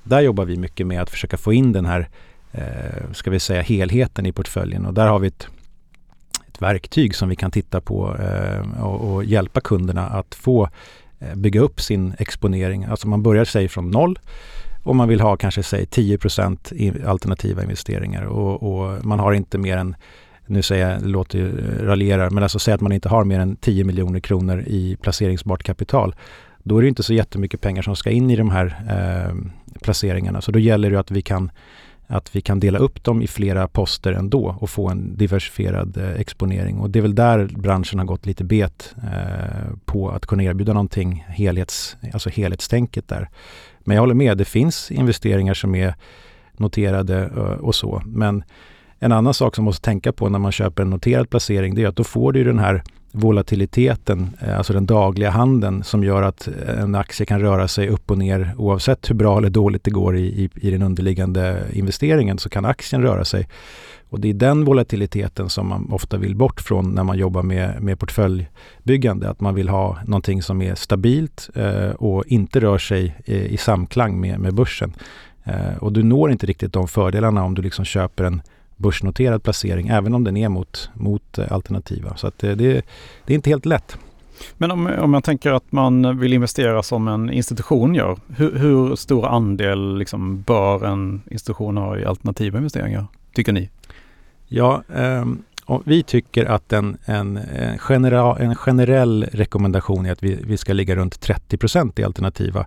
där 0.04 0.22
jobbar 0.22 0.46
vi 0.46 0.58
mycket 0.58 0.88
med 0.88 1.02
att 1.02 1.10
försöka 1.10 1.38
få 1.38 1.54
in 1.54 1.72
den 1.74 1.86
här, 1.86 2.10
eh, 2.52 3.12
ska 3.14 3.32
vi 3.32 3.40
säga, 3.40 3.62
helheten 3.62 4.26
i 4.26 4.32
portföljen 4.32 4.86
och 4.86 4.94
där 4.94 5.08
har 5.08 5.20
vi 5.20 5.28
ett, 5.28 5.48
ett 6.48 6.62
verktyg 6.62 7.16
som 7.16 7.30
vi 7.30 7.36
kan 7.36 7.52
titta 7.52 7.82
på 7.82 8.18
eh, 8.18 8.84
och, 8.84 9.14
och, 9.14 9.24
hjälpa 9.24 9.62
kunderna 9.62 10.08
att 10.08 10.36
få 10.36 10.70
eh, 11.20 11.36
bygga 11.36 11.62
upp 11.62 11.82
sin 11.82 12.14
exponering. 12.20 12.86
Alltså 12.86 13.08
man 13.08 13.24
börjar 13.24 13.46
sig 13.46 13.68
från 13.68 13.92
noll 13.92 14.20
och 14.84 14.96
man 14.96 15.08
vill 15.08 15.22
ha 15.22 15.38
kanske 15.38 15.64
säg 15.64 15.86
10 15.86 16.18
i 16.72 16.94
alternativa 17.06 17.64
investeringar 17.64 18.24
och, 18.24 18.64
och, 18.64 19.06
man 19.06 19.20
har 19.20 19.34
inte 19.34 19.58
mer 19.58 19.78
än 19.78 19.96
nu 20.50 20.62
säger 20.62 20.90
jag, 20.90 21.06
låter 21.06 21.40
ju 21.40 21.48
eh, 21.48 21.84
raljera, 21.84 22.30
men 22.30 22.44
alltså 22.44 22.60
säg 22.60 22.74
att 22.74 22.82
man 22.82 22.92
inte 22.92 23.10
har 23.10 23.24
mer 23.24 23.40
än 23.40 23.56
10 23.56 23.84
miljoner 23.84 24.20
kronor 24.20 24.64
i 24.68 24.98
placeringsbart 25.02 25.64
kapital. 25.64 26.16
Då 26.64 26.78
är 26.78 26.82
det 26.82 26.88
inte 26.88 27.04
så 27.04 27.14
jättemycket 27.14 27.62
pengar 27.62 27.82
som 27.82 27.96
ska 27.96 28.10
in 28.10 28.32
i 28.32 28.36
de 28.36 28.50
här 28.50 28.66
eh, 28.90 29.36
placeringarna. 29.82 30.42
Så 30.42 30.52
då 30.52 30.60
gäller 30.60 30.92
det 30.92 31.00
att 31.00 31.12
vi 31.12 31.22
kan 31.22 31.52
att 32.12 32.36
vi 32.36 32.42
kan 32.42 32.60
dela 32.60 32.80
upp 32.80 33.04
dem 33.04 33.22
i 33.22 33.28
flera 33.28 33.68
poster 33.68 34.14
ändå 34.14 34.56
och 34.60 34.70
få 34.70 34.90
en 34.90 35.18
diversifierad 35.18 35.98
eh, 35.98 36.12
exponering. 36.12 36.80
Och 36.80 36.90
det 36.90 37.00
är 37.00 37.02
väl 37.02 37.16
där 37.16 37.46
branschen 37.46 38.00
har 38.00 38.06
gått 38.06 38.26
lite 38.26 38.44
bet 38.44 38.96
eh, 38.98 39.76
på 39.86 40.10
att 40.10 40.26
kunna 40.26 40.44
erbjuda 40.44 40.74
någonting 40.74 41.26
helhets, 41.28 41.98
alltså 42.14 42.30
helhetstänket 42.30 43.08
där. 43.08 43.30
Men 43.80 43.96
jag 43.96 44.02
håller 44.02 44.14
med, 44.14 44.38
det 44.38 44.46
finns 44.46 44.92
investeringar 44.92 45.54
som 45.54 45.76
är 45.76 45.96
noterade 46.58 47.24
eh, 47.24 47.42
och 47.42 47.76
så. 47.76 48.02
Men 48.06 48.44
en 49.00 49.12
annan 49.12 49.34
sak 49.34 49.56
som 49.56 49.64
man 49.64 49.70
måste 49.70 49.86
tänka 49.86 50.12
på 50.12 50.30
när 50.30 50.40
man 50.40 50.52
köper 50.52 50.84
en 50.84 50.90
noterad 50.90 51.30
placering 51.30 51.76
det 51.76 51.84
är 51.84 51.88
att 51.88 51.96
då 51.96 52.04
får 52.04 52.32
du 52.32 52.44
den 52.44 52.60
här 52.60 52.84
volatiliteten, 53.12 54.38
eh, 54.42 54.58
alltså 54.58 54.74
den 54.74 54.86
dagliga 54.86 55.30
handeln 55.30 55.84
som 55.84 56.04
gör 56.04 56.22
att 56.22 56.48
en 56.68 56.96
aktie 56.96 57.26
kan 57.26 57.40
röra 57.40 57.68
sig 57.68 57.90
upp 57.90 58.12
och 58.12 58.18
ner 58.18 58.54
oavsett 58.58 59.10
hur 59.10 59.16
bra 59.16 59.38
eller 59.38 59.50
dåligt 59.50 59.84
det 59.84 59.92
går 59.92 60.18
i, 60.18 60.26
i, 60.26 60.50
i 60.56 60.72
den 60.72 60.82
underliggande 60.82 61.64
investeringen 61.74 62.38
så 62.38 62.50
kan 62.50 62.66
aktien 62.66 63.02
röra 63.02 63.26
sig. 63.26 63.48
Och 64.10 64.20
det 64.20 64.30
är 64.30 64.34
den 64.34 64.66
volatiliteten 64.66 65.50
som 65.50 65.68
man 65.68 65.92
ofta 65.92 66.18
vill 66.18 66.36
bort 66.36 66.62
från 66.62 66.90
när 66.90 67.04
man 67.04 67.18
jobbar 67.18 67.44
med, 67.44 67.82
med 67.82 68.00
portföljbyggande. 68.00 69.30
Att 69.30 69.42
man 69.42 69.56
vill 69.56 69.70
ha 69.70 69.98
någonting 70.06 70.42
som 70.42 70.62
är 70.62 70.76
stabilt 70.76 71.50
eh, 71.56 71.90
och 71.90 72.24
inte 72.28 72.60
rör 72.60 72.78
sig 72.78 73.16
i, 73.26 73.36
i 73.36 73.58
samklang 73.58 74.22
med, 74.22 74.40
med 74.40 74.54
börsen. 74.54 74.94
Eh, 75.44 75.78
och 75.80 75.94
du 75.94 76.04
når 76.04 76.32
inte 76.32 76.46
riktigt 76.46 76.74
de 76.74 76.88
fördelarna 76.88 77.44
om 77.44 77.56
du 77.56 77.62
liksom 77.62 77.86
köper 77.86 78.24
en 78.24 78.42
börsnoterad 78.80 79.44
placering, 79.44 79.88
även 79.88 80.14
om 80.14 80.24
den 80.24 80.38
är 80.38 80.50
mot, 80.50 80.90
mot 80.94 81.38
eh, 81.38 81.52
alternativa. 81.52 82.18
Så 82.18 82.28
att 82.28 82.44
eh, 82.44 82.52
det, 82.52 82.86
det 83.26 83.34
är 83.34 83.36
inte 83.36 83.50
helt 83.50 83.66
lätt. 83.66 83.98
Men 84.58 84.72
om, 84.72 84.88
om 84.88 85.14
jag 85.14 85.24
tänker 85.24 85.52
att 85.52 85.72
man 85.72 86.20
vill 86.20 86.34
investera 86.34 86.84
som 86.84 87.08
en 87.08 87.30
institution 87.30 87.96
gör, 87.96 88.18
hur, 88.28 88.58
hur 88.58 88.96
stor 88.96 89.28
andel 89.28 89.98
liksom 89.98 90.42
bör 90.42 90.86
en 90.86 91.22
institution 91.32 91.78
ha 91.78 91.98
i 91.98 92.06
alternativa 92.06 92.58
investeringar, 92.58 93.06
tycker 93.34 93.54
ni? 93.54 93.70
Ja, 94.48 94.84
eh, 94.96 95.26
vi 95.86 96.04
tycker 96.04 96.46
att 96.46 96.74
en, 96.74 96.98
en, 97.06 97.38
en, 97.38 97.78
generell, 97.78 98.36
en 98.40 98.56
generell 98.56 99.24
rekommendation 99.32 100.06
är 100.06 100.12
att 100.12 100.24
vi, 100.24 100.40
vi 100.44 100.58
ska 100.58 100.74
ligga 100.74 100.96
runt 100.96 101.28
30% 101.28 102.00
i 102.00 102.04
alternativa. 102.04 102.66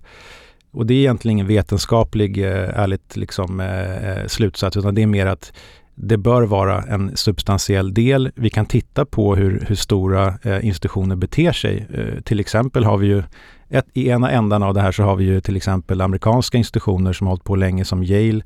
Och 0.70 0.86
det 0.86 0.94
är 0.94 0.98
egentligen 0.98 1.32
ingen 1.32 1.46
vetenskaplig, 1.46 2.38
eh, 2.38 2.80
ärligt 2.80 3.16
liksom, 3.16 3.60
eh, 3.60 4.26
slutsats, 4.26 4.76
utan 4.76 4.94
det 4.94 5.02
är 5.02 5.06
mer 5.06 5.26
att 5.26 5.52
det 6.04 6.16
bör 6.16 6.42
vara 6.42 6.82
en 6.82 7.16
substantiell 7.16 7.94
del. 7.94 8.30
Vi 8.34 8.50
kan 8.50 8.66
titta 8.66 9.04
på 9.04 9.36
hur, 9.36 9.64
hur 9.68 9.74
stora 9.74 10.38
eh, 10.42 10.66
institutioner 10.66 11.16
beter 11.16 11.52
sig. 11.52 11.86
Eh, 11.94 12.20
till 12.22 12.40
exempel 12.40 12.84
har 12.84 12.98
vi 12.98 13.06
ju 13.06 13.22
ett, 13.72 13.86
I 13.92 14.08
ena 14.08 14.30
ändan 14.30 14.62
av 14.62 14.74
det 14.74 14.80
här 14.80 14.92
så 14.92 15.02
har 15.02 15.16
vi 15.16 15.24
ju 15.24 15.40
till 15.40 15.56
exempel 15.56 16.00
amerikanska 16.00 16.58
institutioner 16.58 17.12
som 17.12 17.26
har 17.26 17.32
hållit 17.32 17.44
på 17.44 17.56
länge 17.56 17.84
som 17.84 18.02
Yale 18.02 18.42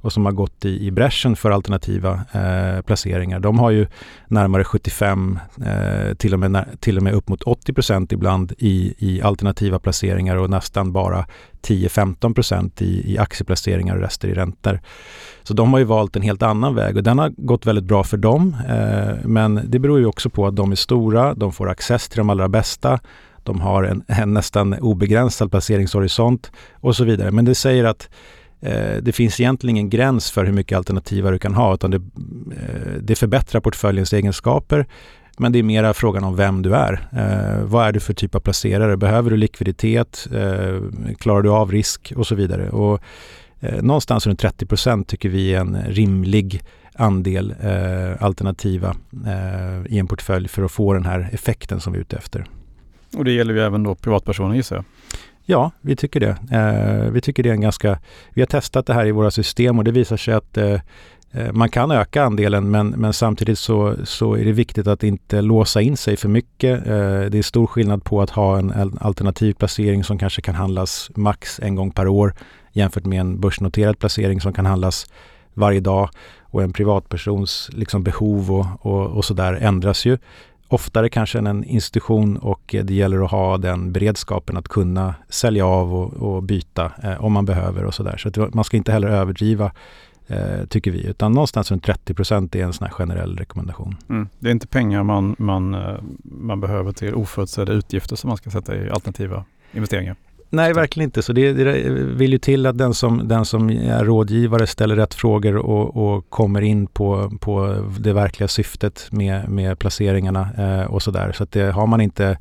och 0.00 0.12
som 0.12 0.24
har 0.24 0.32
gått 0.32 0.64
i, 0.64 0.86
i 0.86 0.90
bräschen 0.90 1.36
för 1.36 1.50
alternativa 1.50 2.20
eh, 2.32 2.82
placeringar. 2.82 3.40
De 3.40 3.58
har 3.58 3.70
ju 3.70 3.86
närmare 4.28 4.64
75, 4.64 5.38
eh, 5.66 6.14
till, 6.14 6.32
och 6.32 6.38
med, 6.38 6.66
till 6.80 6.96
och 6.96 7.02
med 7.02 7.14
upp 7.14 7.28
mot 7.28 7.42
80 7.42 7.72
procent 7.72 8.12
ibland 8.12 8.52
i, 8.58 8.94
i 8.98 9.22
alternativa 9.22 9.78
placeringar 9.78 10.36
och 10.36 10.50
nästan 10.50 10.92
bara 10.92 11.26
10-15 11.62 12.34
procent 12.34 12.82
i, 12.82 13.12
i 13.12 13.18
aktieplaceringar 13.18 13.96
och 13.96 14.02
rester 14.02 14.28
i 14.28 14.34
räntor. 14.34 14.80
Så 15.42 15.54
de 15.54 15.72
har 15.72 15.78
ju 15.78 15.84
valt 15.84 16.16
en 16.16 16.22
helt 16.22 16.42
annan 16.42 16.74
väg 16.74 16.96
och 16.96 17.02
den 17.02 17.18
har 17.18 17.32
gått 17.36 17.66
väldigt 17.66 17.84
bra 17.84 18.04
för 18.04 18.16
dem. 18.16 18.56
Eh, 18.68 19.14
men 19.24 19.60
det 19.64 19.78
beror 19.78 19.98
ju 19.98 20.06
också 20.06 20.30
på 20.30 20.46
att 20.46 20.56
de 20.56 20.72
är 20.72 20.76
stora, 20.76 21.34
de 21.34 21.52
får 21.52 21.68
access 21.68 22.08
till 22.08 22.18
de 22.18 22.30
allra 22.30 22.48
bästa 22.48 23.00
de 23.42 23.60
har 23.60 23.82
en, 23.82 24.04
en 24.06 24.34
nästan 24.34 24.74
obegränsad 24.74 25.50
placeringshorisont 25.50 26.50
och 26.72 26.96
så 26.96 27.04
vidare. 27.04 27.30
Men 27.30 27.44
det 27.44 27.54
säger 27.54 27.84
att 27.84 28.08
eh, 28.60 28.96
det 29.02 29.12
finns 29.12 29.40
egentligen 29.40 29.76
ingen 29.76 29.90
gräns 29.90 30.30
för 30.30 30.44
hur 30.44 30.52
mycket 30.52 30.78
alternativa 30.78 31.30
du 31.30 31.38
kan 31.38 31.54
ha 31.54 31.74
utan 31.74 31.90
det, 31.90 31.96
eh, 31.96 32.92
det 33.02 33.14
förbättrar 33.14 33.60
portföljens 33.60 34.12
egenskaper 34.12 34.86
men 35.40 35.52
det 35.52 35.58
är 35.58 35.62
mera 35.62 35.94
frågan 35.94 36.24
om 36.24 36.36
vem 36.36 36.62
du 36.62 36.74
är. 36.74 37.08
Eh, 37.12 37.64
vad 37.64 37.86
är 37.86 37.92
du 37.92 38.00
för 38.00 38.14
typ 38.14 38.34
av 38.34 38.40
placerare? 38.40 38.96
Behöver 38.96 39.30
du 39.30 39.36
likviditet? 39.36 40.28
Eh, 40.34 40.80
klarar 41.18 41.42
du 41.42 41.50
av 41.50 41.72
risk? 41.72 42.12
Och 42.16 42.26
så 42.26 42.34
vidare. 42.34 42.70
Och, 42.70 43.00
eh, 43.60 43.82
någonstans 43.82 44.26
runt 44.26 44.40
30% 44.40 45.04
tycker 45.04 45.28
vi 45.28 45.54
är 45.54 45.60
en 45.60 45.76
rimlig 45.88 46.62
andel 46.94 47.54
eh, 47.60 48.22
alternativa 48.22 48.94
eh, 49.26 49.92
i 49.92 49.98
en 49.98 50.06
portfölj 50.06 50.48
för 50.48 50.62
att 50.62 50.72
få 50.72 50.92
den 50.92 51.06
här 51.06 51.28
effekten 51.32 51.80
som 51.80 51.92
vi 51.92 51.98
är 51.98 52.00
ute 52.00 52.16
efter. 52.16 52.46
Och 53.16 53.24
det 53.24 53.32
gäller 53.32 53.54
ju 53.54 53.60
även 53.60 53.82
då 53.82 53.94
privatpersoner 53.94 54.54
gissar 54.54 54.76
jag? 54.76 54.84
Ja, 55.44 55.70
vi 55.80 55.96
tycker 55.96 56.20
det. 56.20 56.36
Eh, 56.52 57.12
vi 57.12 57.20
tycker 57.20 57.42
det 57.42 57.48
är 57.48 57.54
en 57.54 57.60
ganska... 57.60 57.98
Vi 58.34 58.42
har 58.42 58.46
testat 58.46 58.86
det 58.86 58.94
här 58.94 59.06
i 59.06 59.10
våra 59.10 59.30
system 59.30 59.78
och 59.78 59.84
det 59.84 59.90
visar 59.90 60.16
sig 60.16 60.34
att 60.34 60.56
eh, 60.56 60.80
eh 61.32 61.52
man 61.52 61.68
kan 61.68 61.90
öka 61.90 62.24
andelen 62.24 62.70
men, 62.70 62.88
men 62.88 63.12
samtidigt 63.12 63.58
så, 63.58 63.96
så 64.04 64.34
är 64.34 64.44
det 64.44 64.52
viktigt 64.52 64.86
att 64.86 65.02
inte 65.02 65.40
låsa 65.40 65.80
in 65.80 65.96
sig 65.96 66.16
för 66.16 66.28
mycket. 66.28 66.86
Eh, 66.86 67.20
det 67.20 67.38
är 67.38 67.42
stor 67.42 67.66
skillnad 67.66 68.04
på 68.04 68.22
att 68.22 68.30
ha 68.30 68.58
en 68.58 68.98
alternativ 69.00 69.52
placering 69.54 70.04
som 70.04 70.18
kanske 70.18 70.42
kan 70.42 70.54
handlas 70.54 71.10
max 71.14 71.60
en 71.62 71.74
gång 71.74 71.90
per 71.90 72.08
år 72.08 72.34
jämfört 72.72 73.04
med 73.04 73.20
en 73.20 73.40
börsnoterad 73.40 73.98
placering 73.98 74.40
som 74.40 74.52
kan 74.52 74.66
handlas 74.66 75.06
varje 75.54 75.80
dag 75.80 76.10
och 76.40 76.62
en 76.62 76.72
privatpersons 76.72 77.70
liksom 77.72 78.02
behov 78.02 78.52
och, 78.52 78.66
och, 78.86 79.06
och 79.06 79.24
sådär 79.24 79.52
ändras 79.52 80.06
ju 80.06 80.18
oftare 80.70 81.08
kanske 81.08 81.38
än 81.38 81.46
en 81.46 81.64
institution 81.64 82.36
och 82.36 82.74
eh, 82.74 82.84
det 82.84 82.94
gäller 82.94 83.24
att 83.24 83.30
ha 83.30 83.58
den 83.58 83.92
beredskapen 83.92 84.56
att 84.56 84.68
kunna 84.68 85.14
sälja 85.28 85.66
av 85.66 85.94
och, 85.94 86.12
och 86.12 86.42
byta 86.42 86.92
eh, 87.02 87.24
om 87.24 87.32
man 87.32 87.44
behöver 87.44 87.84
och 87.84 87.94
sådär. 87.94 88.16
Så, 88.16 88.42
att 88.42 88.54
man 88.54 88.64
ska 88.64 88.76
inte 88.76 88.92
heller 88.92 89.08
överdriva 89.08 89.72
eh, 90.26 90.64
tycker 90.68 90.90
vi, 90.90 91.06
utan 91.06 91.32
någonstans 91.32 91.70
runt 91.70 91.84
30 91.84 92.14
procent 92.14 92.54
är 92.54 92.64
en 92.64 92.72
sån 92.72 92.86
här 92.86 92.92
generell 92.92 93.36
rekommendation. 93.36 93.96
Mm. 94.08 94.28
Det 94.38 94.48
är 94.48 94.52
inte 94.52 94.66
pengar 94.66 95.02
man, 95.02 95.36
man, 95.38 95.74
eh, 95.74 95.96
man 96.22 96.60
behöver 96.60 96.92
till 96.92 97.14
oförutsedda 97.14 97.72
utgifter 97.72 98.16
som 98.16 98.28
man 98.28 98.36
ska 98.36 98.50
sätta 98.50 98.76
i 98.76 98.90
alternativa 98.90 99.44
investeringar. 99.72 100.16
Nej, 100.52 100.72
verkligen 100.72 101.04
inte. 101.04 101.22
Så 101.22 101.32
det, 101.32 101.52
det, 101.52 101.90
vill 101.90 102.32
ju 102.32 102.38
till 102.38 102.66
att 102.66 102.78
den 102.78 102.94
som, 102.94 103.28
den 103.28 103.44
som 103.44 103.70
är 103.70 104.04
rådgivare 104.04 104.66
ställer 104.66 104.96
rätt 104.96 105.14
frågor 105.14 105.56
och, 105.56 105.96
och 105.96 106.30
kommer 106.30 106.60
in 106.60 106.86
på, 106.86 107.32
på 107.40 107.84
det 107.98 108.12
verkliga 108.12 108.48
syftet 108.48 109.08
med, 109.10 109.48
med 109.48 109.78
placeringarna 109.78 110.48
eh, 110.58 110.92
och 110.92 111.02
sådär. 111.02 111.32
Så 111.32 111.42
att 111.42 111.52
det, 111.52 111.70
har 111.72 111.86
man 111.86 112.00
inte 112.00 112.38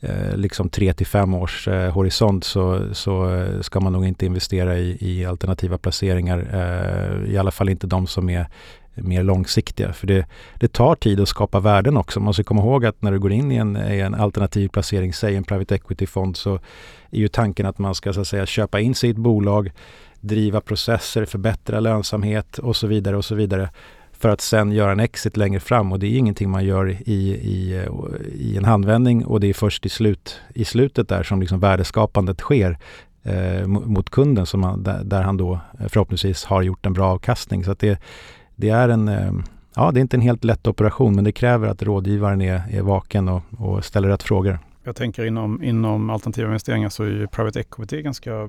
eh, 0.00 0.36
liksom 0.36 0.68
tre 0.68 0.92
till 0.92 1.06
fem 1.06 1.34
års 1.34 1.68
eh, 1.68 1.92
horisont 1.92 2.44
så, 2.44 2.94
så 2.94 3.34
eh, 3.34 3.60
ska 3.60 3.80
man 3.80 3.92
nog 3.92 4.06
inte 4.06 4.26
investera 4.26 4.78
i, 4.78 4.96
i 5.00 5.24
alternativa 5.24 5.78
placeringar. 5.78 6.38
Eh, 6.52 7.32
I 7.32 7.38
alla 7.38 7.50
fall 7.50 7.68
inte 7.68 7.86
de 7.86 8.06
som 8.06 8.30
är 8.30 8.46
mer 8.96 9.22
långsiktiga. 9.22 9.92
För 9.92 10.06
det, 10.06 10.26
det 10.54 10.72
tar 10.72 10.94
tid 10.94 11.20
att 11.20 11.28
skapa 11.28 11.60
värden 11.60 11.96
också. 11.96 12.20
Man 12.20 12.34
ska 12.34 12.44
komma 12.44 12.62
ihåg 12.62 12.86
att 12.86 13.02
när 13.02 13.12
du 13.12 13.18
går 13.18 13.32
in 13.32 13.52
i 13.52 13.56
en, 13.56 13.76
i 13.76 14.00
en 14.00 14.14
alternativ 14.14 14.68
placering, 14.68 15.12
säg 15.12 15.36
en 15.36 15.44
private 15.44 15.74
equity-fond, 15.74 16.36
så 16.36 16.54
är 17.10 17.18
ju 17.18 17.28
tanken 17.28 17.66
att 17.66 17.78
man 17.78 17.94
ska 17.94 18.12
så 18.12 18.20
att 18.20 18.28
säga 18.28 18.46
köpa 18.46 18.80
in 18.80 18.94
sig 18.94 19.08
i 19.08 19.12
ett 19.12 19.16
bolag, 19.16 19.72
driva 20.20 20.60
processer, 20.60 21.24
förbättra 21.24 21.80
lönsamhet 21.80 22.58
och 22.58 22.76
så 22.76 22.86
vidare 22.86 23.16
och 23.16 23.24
så 23.24 23.34
vidare 23.34 23.70
för 24.18 24.28
att 24.28 24.40
sen 24.40 24.72
göra 24.72 24.92
en 24.92 25.00
exit 25.00 25.36
längre 25.36 25.60
fram 25.60 25.92
och 25.92 25.98
det 25.98 26.06
är 26.06 26.18
ingenting 26.18 26.50
man 26.50 26.64
gör 26.64 26.90
i, 26.90 27.30
i, 27.30 27.86
i 28.34 28.56
en 28.56 28.64
handvändning 28.64 29.24
och 29.24 29.40
det 29.40 29.46
är 29.46 29.54
först 29.54 29.86
i, 29.86 29.88
slut, 29.88 30.40
i 30.54 30.64
slutet 30.64 31.08
där 31.08 31.22
som 31.22 31.40
liksom 31.40 31.60
värdeskapandet 31.60 32.40
sker 32.40 32.78
eh, 33.22 33.66
mot 33.66 34.10
kunden 34.10 34.46
som 34.46 34.60
man, 34.60 34.82
där, 34.82 35.04
där, 35.04 35.22
han 35.22 35.36
då 35.36 35.60
eh, 35.80 35.88
förhoppningsvis 35.88 36.44
har 36.44 36.62
gjort 36.62 36.86
en 36.86 36.92
bra 36.92 37.06
avkastning. 37.06 37.64
Så 37.64 37.70
att 37.70 37.78
det, 37.78 37.98
det 38.56 38.68
är 38.68 38.88
en 38.88 39.08
eh, 39.08 39.32
Ja, 39.78 39.92
det 39.92 39.98
är 39.98 40.02
inte 40.02 40.16
en 40.16 40.20
helt 40.20 40.44
lätt 40.44 40.66
operation 40.66 41.14
men 41.14 41.24
det 41.24 41.32
kräver 41.32 41.68
att 41.68 41.82
rådgivaren 41.82 42.40
är, 42.40 42.62
är 42.70 42.82
vaken 42.82 43.28
och, 43.28 43.42
och 43.58 43.84
ställer 43.84 44.08
rätt 44.08 44.22
frågor. 44.22 44.58
Jag 44.84 44.96
tänker 44.96 45.24
inom, 45.24 45.62
inom 45.62 46.10
alternativa 46.10 46.48
investeringar 46.48 46.88
så 46.88 47.04
är 47.04 47.08
ju 47.08 47.26
private 47.26 47.60
equity 47.60 48.02
ganska 48.02 48.32
eh, 48.32 48.48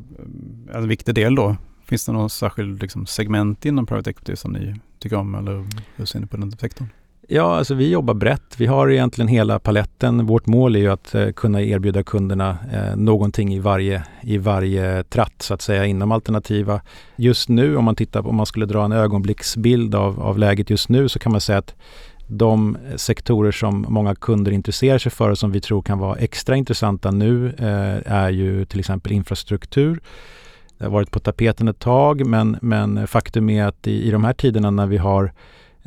en 0.74 0.88
viktig 0.88 1.16
del 1.16 1.36
då. 1.36 1.56
Finns 1.86 2.06
det 2.06 2.12
någon 2.12 2.30
särskild 2.30 2.82
liksom, 2.82 3.06
segment 3.06 3.66
inom 3.66 3.86
private 3.86 4.10
equity 4.10 4.36
som 4.36 4.52
ni 4.52 4.76
tycker 5.00 5.16
om 5.16 5.36
eller 5.36 5.66
hur 5.96 6.06
ser 6.06 6.20
ni 6.20 6.26
på 6.26 6.38
den 6.38 6.52
sektorn? 6.52 6.88
Ja, 7.29 7.57
alltså 7.57 7.74
vi 7.74 7.89
jobbar 7.89 8.13
brett. 8.13 8.55
Vi 8.57 8.65
har 8.65 8.91
egentligen 8.91 9.27
hela 9.27 9.60
paletten. 9.60 10.25
Vårt 10.25 10.46
mål 10.46 10.75
är 10.75 10.79
ju 10.79 10.91
att 10.91 11.15
eh, 11.15 11.29
kunna 11.29 11.62
erbjuda 11.62 12.03
kunderna 12.03 12.57
eh, 12.74 12.96
någonting 12.96 13.53
i 13.53 13.60
varje, 13.60 14.03
i 14.22 14.38
varje 14.38 15.03
tratt 15.03 15.41
så 15.41 15.53
att 15.53 15.62
säga 15.62 15.86
inom 15.86 16.12
alternativa. 16.12 16.81
Just 17.15 17.50
nu 17.50 17.77
om 17.77 17.86
man 17.86 17.96
tittar 17.96 18.22
på, 18.22 18.29
om 18.29 18.36
man 18.36 18.46
skulle 18.46 18.65
dra 18.65 18.86
en 18.86 18.91
ögonblicksbild 18.91 19.96
av, 19.96 20.22
av 20.22 20.38
läget 20.39 20.69
just 20.69 20.89
nu 20.89 21.10
så 21.10 21.19
kan 21.19 21.31
man 21.31 21.41
säga 21.41 21.57
att 21.57 21.75
de 22.27 22.77
sektorer 22.96 23.51
som 23.51 23.86
många 23.89 24.15
kunder 24.15 24.51
intresserar 24.51 24.98
sig 24.98 25.12
för 25.12 25.29
och 25.29 25.38
som 25.38 25.51
vi 25.51 25.62
tror 25.62 25.81
kan 25.81 26.00
vara 26.00 26.17
extra 26.17 26.55
intressanta 26.55 27.12
nu 27.12 27.48
eh, 27.57 28.13
är 28.13 28.29
ju 28.29 28.65
till 28.65 28.79
exempel 28.79 29.12
infrastruktur. 29.12 30.00
Det 30.77 30.84
har 30.84 30.91
varit 30.91 31.12
på 31.12 31.19
tapeten 31.19 31.67
ett 31.67 31.79
tag 31.79 32.25
men, 32.25 32.57
men 32.62 33.07
faktum 33.07 33.50
är 33.50 33.65
att 33.65 33.88
i, 33.88 34.07
i 34.07 34.12
de 34.12 34.24
här 34.24 34.34
tiderna 34.34 34.72
när 34.72 34.88
vi 34.88 34.98
har 34.98 35.31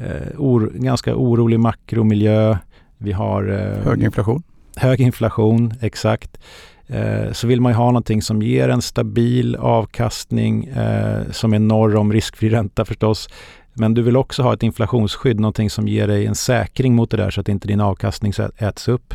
eh, 0.00 0.40
or, 0.40 0.70
ganska 0.74 1.14
orolig 1.14 1.60
makromiljö, 1.60 2.56
vi 2.98 3.12
har 3.12 3.48
eh, 3.48 3.84
hög 3.84 4.02
inflation. 4.02 4.42
Hög 4.76 5.00
inflation, 5.00 5.74
exakt. 5.80 6.38
Eh, 6.86 7.32
så 7.32 7.46
vill 7.46 7.60
man 7.60 7.72
ju 7.72 7.76
ha 7.76 7.86
någonting 7.86 8.22
som 8.22 8.42
ger 8.42 8.68
en 8.68 8.82
stabil 8.82 9.56
avkastning 9.56 10.64
eh, 10.64 11.30
som 11.30 11.52
är 11.54 11.58
norr 11.58 11.96
om 11.96 12.12
riskfri 12.12 12.50
ränta 12.50 12.84
förstås. 12.84 13.28
Men 13.74 13.94
du 13.94 14.02
vill 14.02 14.16
också 14.16 14.42
ha 14.42 14.54
ett 14.54 14.62
inflationsskydd, 14.62 15.40
någonting 15.40 15.70
som 15.70 15.88
ger 15.88 16.08
dig 16.08 16.26
en 16.26 16.34
säkring 16.34 16.94
mot 16.94 17.10
det 17.10 17.16
där 17.16 17.30
så 17.30 17.40
att 17.40 17.48
inte 17.48 17.68
din 17.68 17.80
avkastning 17.80 18.32
äts 18.58 18.88
upp. 18.88 19.14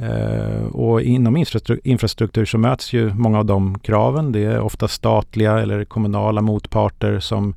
Uh, 0.00 0.66
och 0.66 1.02
inom 1.02 1.36
infrastruktur, 1.36 1.80
infrastruktur, 1.84 2.44
så 2.44 2.58
möts 2.58 2.92
ju 2.92 3.14
många 3.14 3.38
av 3.38 3.44
de 3.44 3.78
kraven. 3.78 4.32
Det 4.32 4.44
är 4.44 4.60
ofta 4.60 4.88
statliga 4.88 5.58
eller 5.58 5.84
kommunala 5.84 6.40
motparter 6.40 7.20
som 7.20 7.54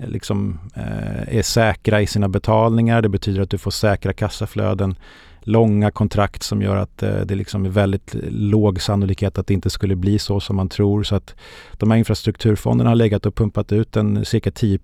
Eh, 0.00 0.08
liksom 0.08 0.58
eh, 0.74 1.38
är 1.38 1.42
säkra 1.42 2.02
i 2.02 2.06
sina 2.06 2.28
betalningar. 2.28 3.02
Det 3.02 3.08
betyder 3.08 3.42
att 3.42 3.50
du 3.50 3.58
får 3.58 3.70
säkra 3.70 4.12
kassaflöden. 4.12 4.94
Långa 5.40 5.90
kontrakt 5.90 6.42
som 6.42 6.62
gör 6.62 6.76
att 6.76 7.02
eh, 7.02 7.20
det 7.20 7.34
liksom 7.34 7.64
är 7.64 7.68
väldigt 7.68 8.14
låg 8.30 8.80
sannolikhet 8.80 9.38
att 9.38 9.46
det 9.46 9.54
inte 9.54 9.70
skulle 9.70 9.96
bli 9.96 10.18
så 10.18 10.40
som 10.40 10.56
man 10.56 10.68
tror. 10.68 11.02
Så 11.02 11.14
att 11.14 11.34
de 11.72 11.90
här 11.90 11.98
infrastrukturfonderna 11.98 12.90
har 12.90 12.96
legat 12.96 13.26
och 13.26 13.34
pumpat 13.34 13.72
ut 13.72 13.96
en 13.96 14.24
cirka 14.24 14.50
10 14.50 14.78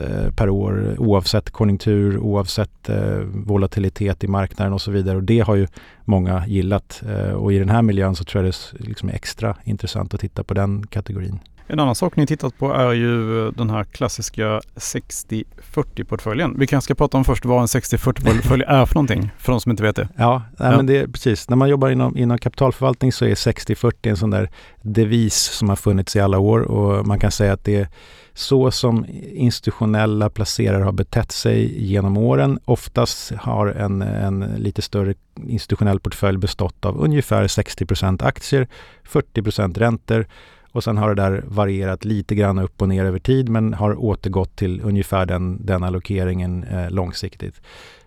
Eh, 0.00 0.30
per 0.30 0.48
år 0.48 0.94
oavsett 0.98 1.50
konjunktur, 1.50 2.18
oavsett 2.18 2.88
eh, 2.88 3.18
volatilitet 3.24 4.24
i 4.24 4.28
marknaden 4.28 4.72
och 4.72 4.80
så 4.80 4.90
vidare. 4.90 5.16
Och 5.16 5.22
det 5.22 5.40
har 5.40 5.56
ju 5.56 5.66
många 6.04 6.46
gillat. 6.46 7.02
Eh, 7.08 7.32
och 7.32 7.52
i 7.52 7.58
den 7.58 7.68
här 7.68 7.82
miljön 7.82 8.16
så 8.16 8.24
tror 8.24 8.44
jag 8.44 8.54
det 8.72 8.86
liksom 8.88 9.08
är 9.08 9.12
extra 9.12 9.56
intressant 9.64 10.14
att 10.14 10.20
titta 10.20 10.44
på 10.44 10.54
den 10.54 10.86
kategorin. 10.86 11.38
En 11.72 11.80
annan 11.80 11.94
sak 11.94 12.16
ni 12.16 12.26
tittat 12.26 12.58
på 12.58 12.72
är 12.72 12.92
ju 12.92 13.50
den 13.50 13.70
här 13.70 13.84
klassiska 13.84 14.60
60-40-portföljen. 14.74 16.54
Vi 16.58 16.66
kanske 16.66 16.84
ska 16.84 16.94
prata 16.94 17.16
om 17.16 17.24
först 17.24 17.44
vad 17.44 17.60
en 17.60 17.66
60-40-portfölj 17.66 18.64
är 18.66 18.86
för 18.86 18.94
någonting, 18.94 19.30
för 19.38 19.52
de 19.52 19.60
som 19.60 19.70
inte 19.70 19.82
vet 19.82 19.96
det. 19.96 20.08
Ja, 20.16 20.42
ja. 20.58 20.76
men 20.76 20.86
det 20.86 20.96
är 20.96 21.06
precis. 21.06 21.48
När 21.48 21.56
man 21.56 21.68
jobbar 21.68 21.90
inom, 21.90 22.16
inom 22.16 22.38
kapitalförvaltning 22.38 23.12
så 23.12 23.24
är 23.24 23.34
60-40 23.34 23.92
en 24.02 24.16
sån 24.16 24.30
där 24.30 24.50
devis 24.82 25.34
som 25.34 25.68
har 25.68 25.76
funnits 25.76 26.16
i 26.16 26.20
alla 26.20 26.38
år 26.38 26.60
och 26.60 27.06
man 27.06 27.20
kan 27.20 27.30
säga 27.30 27.52
att 27.52 27.64
det 27.64 27.76
är 27.76 27.88
så 28.34 28.70
som 28.70 29.06
institutionella 29.32 30.30
placerare 30.30 30.84
har 30.84 30.92
betett 30.92 31.32
sig 31.32 31.82
genom 31.84 32.16
åren. 32.16 32.58
Oftast 32.64 33.32
har 33.32 33.66
en, 33.66 34.02
en 34.02 34.40
lite 34.40 34.82
större 34.82 35.14
institutionell 35.46 36.00
portfölj 36.00 36.38
bestått 36.38 36.84
av 36.84 37.00
ungefär 37.00 37.46
60% 37.46 38.24
aktier, 38.24 38.68
40% 39.12 39.78
räntor 39.78 40.26
och 40.72 40.84
sen 40.84 40.96
har 40.96 41.14
det 41.14 41.22
där 41.22 41.44
varierat 41.46 42.04
lite 42.04 42.34
grann 42.34 42.58
upp 42.58 42.82
och 42.82 42.88
ner 42.88 43.04
över 43.04 43.18
tid 43.18 43.48
men 43.48 43.74
har 43.74 44.04
återgått 44.04 44.56
till 44.56 44.80
ungefär 44.84 45.26
den, 45.26 45.66
den 45.66 45.84
allokeringen 45.84 46.64
eh, 46.64 46.90
långsiktigt. 46.90 47.60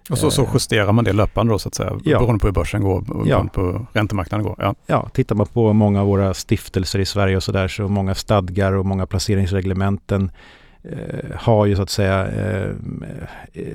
Och 0.10 0.18
så, 0.18 0.32
så 0.32 0.42
eh. 0.44 0.50
justerar 0.54 0.92
man 0.92 1.06
det 1.06 1.14
löpande 1.14 1.54
då 1.54 1.60
så 1.60 1.68
att 1.68 1.76
säga, 1.76 2.00
ja. 2.04 2.20
beroende 2.20 2.40
på 2.40 2.48
hur 2.48 2.54
börsen 2.54 2.82
går 2.82 3.12
och 3.12 3.28
ja. 3.28 3.46
på 3.54 3.88
räntemarknaden 3.94 4.46
går. 4.46 4.56
Ja. 4.58 4.76
ja, 4.86 5.10
tittar 5.14 5.36
man 5.36 5.48
på 5.48 5.74
många 5.74 6.02
av 6.02 6.08
våra 6.08 6.34
stiftelser 6.34 7.00
i 7.00 7.06
Sverige 7.06 7.36
och 7.36 7.44
så 7.44 7.52
där 7.52 7.68
så 7.68 7.88
många 7.88 8.16
stadgar 8.16 8.72
och 8.72 8.86
många 8.86 9.06
placeringsreglementen 9.06 10.32
eh, 10.84 11.36
har 11.36 11.66
ju 11.66 11.76
så 11.76 11.82
att 11.82 11.90
säga 11.90 12.28
eh, 12.28 12.70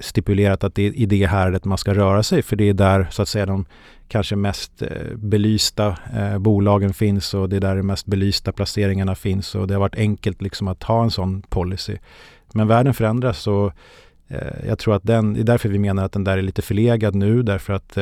stipulerat 0.01 0.65
att 0.65 0.75
det 0.75 0.87
är 0.87 0.97
i 0.97 1.07
det 1.07 1.27
häradet 1.27 1.65
man 1.65 1.79
ska 1.79 1.95
röra 1.95 2.23
sig 2.23 2.43
för 2.43 2.57
det 2.57 2.69
är 2.69 2.75
där 2.75 3.09
så 3.11 3.23
att 3.23 3.29
säga 3.29 3.47
de 3.47 3.65
kanske 4.09 4.37
mest 4.37 4.83
eh, 4.83 5.17
belysta 5.17 5.99
eh, 6.17 6.39
bolagen 6.39 6.95
finns 6.95 7.35
och 7.35 7.49
det 7.49 7.57
är 7.57 7.61
där 7.61 7.77
de 7.77 7.87
mest 7.87 8.07
belysta 8.07 8.53
placeringarna 8.53 9.15
finns 9.15 9.55
och 9.55 9.67
det 9.67 9.75
har 9.75 9.81
varit 9.81 9.99
enkelt 9.99 10.43
liksom 10.43 10.69
att 10.69 10.83
ha 10.83 11.03
en 11.03 11.11
sån 11.11 11.43
policy. 11.43 11.97
Men 12.53 12.69
världen 12.69 12.95
förändras 12.95 13.47
och 13.47 13.73
eh, 14.29 14.67
jag 14.67 14.79
tror 14.79 14.95
att 14.95 15.03
den, 15.03 15.35
det 15.35 15.41
är 15.41 15.45
därför 15.45 15.69
vi 15.69 15.79
menar 15.79 16.05
att 16.05 16.13
den 16.13 16.25
där 16.25 16.39
är 16.39 16.43
lite 16.43 16.63
förlegad 16.63 17.15
nu 17.15 17.43
därför 17.43 17.73
att 17.73 17.99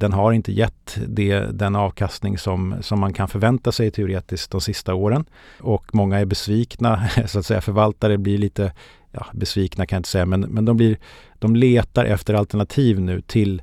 den 0.00 0.12
har 0.12 0.32
inte 0.32 0.52
gett 0.52 0.98
det, 1.06 1.40
den 1.40 1.76
avkastning 1.76 2.38
som, 2.38 2.74
som 2.80 3.00
man 3.00 3.12
kan 3.12 3.28
förvänta 3.28 3.72
sig 3.72 3.90
teoretiskt 3.90 4.50
de 4.50 4.60
sista 4.60 4.94
åren. 4.94 5.24
Och 5.60 5.94
många 5.94 6.18
är 6.18 6.24
besvikna, 6.24 7.08
så 7.26 7.38
att 7.38 7.46
säga 7.46 7.60
förvaltare 7.60 8.18
blir 8.18 8.38
lite 8.38 8.72
ja, 9.12 9.26
besvikna 9.32 9.86
kan 9.86 9.96
jag 9.96 10.00
inte 10.00 10.08
säga, 10.08 10.26
men, 10.26 10.40
men 10.40 10.64
de, 10.64 10.76
blir, 10.76 10.98
de 11.38 11.56
letar 11.56 12.04
efter 12.04 12.34
alternativ 12.34 13.00
nu 13.00 13.20
till, 13.20 13.62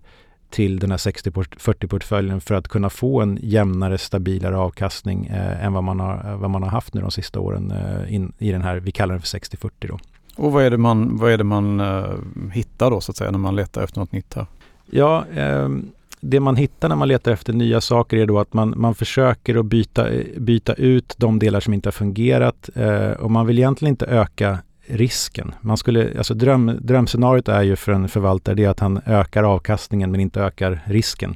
till 0.50 0.80
den 0.80 0.92
här 0.92 0.98
60-40-portföljen 0.98 2.40
för 2.40 2.56
att 2.56 2.68
kunna 2.68 2.90
få 2.90 3.22
en 3.22 3.40
jämnare, 3.42 3.98
stabilare 3.98 4.58
avkastning 4.58 5.26
eh, 5.26 5.66
än 5.66 5.74
vad 5.74 5.84
man, 5.84 6.00
har, 6.00 6.36
vad 6.38 6.50
man 6.50 6.64
har 6.64 6.70
haft 6.70 6.94
nu 6.94 7.02
de 7.02 7.12
sista 7.12 7.40
åren 7.40 7.72
eh, 7.72 8.14
in, 8.14 8.34
i 8.38 8.52
den 8.52 8.62
här, 8.62 8.76
vi 8.76 8.92
kallar 8.92 9.14
den 9.14 9.22
för 9.22 9.40
60-40 9.40 9.72
då. 9.80 10.00
Och 10.36 10.52
vad 10.52 10.64
är 10.64 10.70
det 10.70 10.78
man, 10.78 11.18
vad 11.18 11.32
är 11.32 11.38
det 11.38 11.44
man 11.44 11.80
uh, 11.80 12.20
hittar 12.52 12.92
då 12.92 13.02
så 13.02 13.12
att 13.12 13.18
säga 13.18 13.32
när 13.32 13.40
man 13.40 13.56
letar 13.56 13.84
efter 13.84 14.00
något 14.00 14.12
nytt 14.12 14.34
här? 14.34 14.46
Ja, 14.86 15.26
eh, 15.36 15.70
det 16.20 16.40
man 16.40 16.56
hittar 16.56 16.90
när 16.90 16.96
man 16.96 17.08
letar 17.08 17.32
efter 17.32 17.54
nya 17.54 17.82
saker 17.82 18.18
är 18.18 18.26
då 18.26 18.40
att 18.40 18.54
man, 18.54 18.74
man 18.78 18.96
försöker 18.96 19.60
att 19.60 19.66
byta, 19.66 20.08
byta 20.38 20.74
ut 20.74 21.16
de 21.18 21.40
delar 21.40 21.60
som 21.60 21.74
inte 21.74 21.88
har 21.88 21.92
fungerat 21.92 22.70
eh, 22.76 23.12
och 23.12 23.32
man 23.32 23.48
vill 23.48 23.60
egentligen 23.60 23.92
inte 23.92 24.06
öka 24.06 24.60
risken. 24.88 25.56
Man 25.62 25.78
skulle, 25.78 26.18
alltså 26.18 26.34
dröm, 26.34 26.80
drömscenariot 26.82 27.48
är 27.48 27.62
ju 27.62 27.76
för 27.76 27.92
en 27.92 28.10
förvaltare 28.10 28.56
det 28.56 28.64
är 28.64 28.70
att 28.70 28.80
han 28.80 29.02
ökar 29.06 29.44
avkastningen 29.44 30.12
men 30.12 30.20
inte 30.20 30.42
ökar 30.42 30.82
risken. 30.86 31.36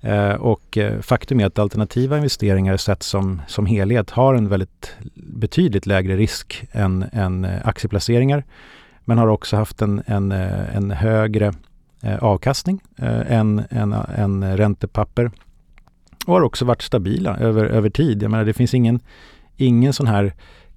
Eh, 0.00 0.32
och 0.32 0.78
eh, 0.78 1.00
faktum 1.00 1.40
är 1.40 1.46
att 1.46 1.58
alternativa 1.58 2.16
investeringar 2.16 2.76
sett 2.76 3.02
som, 3.02 3.42
som 3.46 3.66
helhet 3.66 4.10
har 4.10 4.34
en 4.34 4.48
väldigt 4.48 4.96
betydligt 5.14 5.86
lägre 5.86 6.16
risk 6.16 6.64
än, 6.72 7.04
än 7.12 7.44
eh, 7.44 7.68
aktieplaceringar. 7.68 8.44
Men 9.04 9.18
har 9.18 9.26
också 9.26 9.56
haft 9.56 9.82
en, 9.82 10.02
en, 10.06 10.32
eh, 10.32 10.76
en 10.76 10.90
högre 10.90 11.52
eh, 12.02 12.18
avkastning 12.18 12.80
eh, 12.98 13.32
än, 13.32 13.62
än, 13.70 13.92
än 13.92 14.56
räntepapper. 14.56 15.30
Och 16.26 16.34
har 16.34 16.42
också 16.42 16.64
varit 16.64 16.82
stabila 16.82 17.36
över, 17.36 17.64
över 17.64 17.90
tid. 17.90 18.22
Jag 18.22 18.30
menar 18.30 18.44
det 18.44 18.52
finns 18.52 18.74
ingen, 18.74 19.00
ingen 19.56 19.92
sån 19.92 20.06
här 20.06 20.32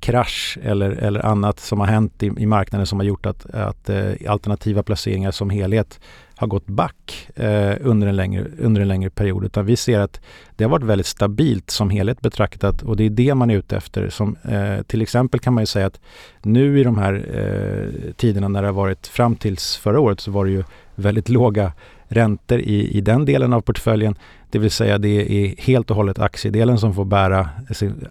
krasch 0.05 0.57
eller, 0.63 0.89
eller 0.91 1.25
annat 1.25 1.59
som 1.59 1.79
har 1.79 1.87
hänt 1.87 2.23
i, 2.23 2.25
i 2.37 2.45
marknaden 2.45 2.87
som 2.87 2.99
har 2.99 3.05
gjort 3.05 3.25
att, 3.25 3.45
att 3.45 3.89
eh, 3.89 4.11
alternativa 4.27 4.83
placeringar 4.83 5.31
som 5.31 5.49
helhet 5.49 5.99
har 6.35 6.47
gått 6.47 6.67
back 6.67 7.29
eh, 7.35 7.73
under, 7.81 8.07
en 8.07 8.15
längre, 8.15 8.45
under 8.59 8.81
en 8.81 8.87
längre 8.87 9.09
period. 9.09 9.45
Utan 9.45 9.65
vi 9.65 9.75
ser 9.75 9.99
att 9.99 10.21
det 10.55 10.63
har 10.63 10.71
varit 10.71 10.83
väldigt 10.83 11.07
stabilt 11.07 11.69
som 11.69 11.89
helhet 11.89 12.21
betraktat 12.21 12.81
och 12.81 12.97
det 12.97 13.03
är 13.03 13.09
det 13.09 13.35
man 13.35 13.49
är 13.49 13.57
ute 13.57 13.77
efter. 13.77 14.09
Som, 14.09 14.35
eh, 14.43 14.81
till 14.81 15.01
exempel 15.01 15.39
kan 15.39 15.53
man 15.53 15.61
ju 15.61 15.67
säga 15.67 15.85
att 15.85 15.99
nu 16.41 16.79
i 16.79 16.83
de 16.83 16.97
här 16.97 17.13
eh, 17.13 18.13
tiderna 18.13 18.47
när 18.47 18.61
det 18.61 18.67
har 18.67 18.73
varit 18.73 19.07
fram 19.07 19.35
tills 19.35 19.77
förra 19.77 19.99
året 19.99 20.19
så 20.19 20.31
var 20.31 20.45
det 20.45 20.51
ju 20.51 20.63
väldigt 20.95 21.29
låga 21.39 21.71
räntor 22.07 22.59
i, 22.59 22.97
i 22.97 23.01
den 23.01 23.25
delen 23.25 23.53
av 23.53 23.61
portföljen. 23.61 24.15
Det 24.49 24.59
vill 24.59 24.71
säga 24.71 24.97
det 24.97 25.31
är 25.31 25.61
helt 25.61 25.89
och 25.89 25.95
hållet 25.95 26.19
aktiedelen 26.19 26.77
som 26.77 26.93
får 26.93 27.05
bära 27.05 27.49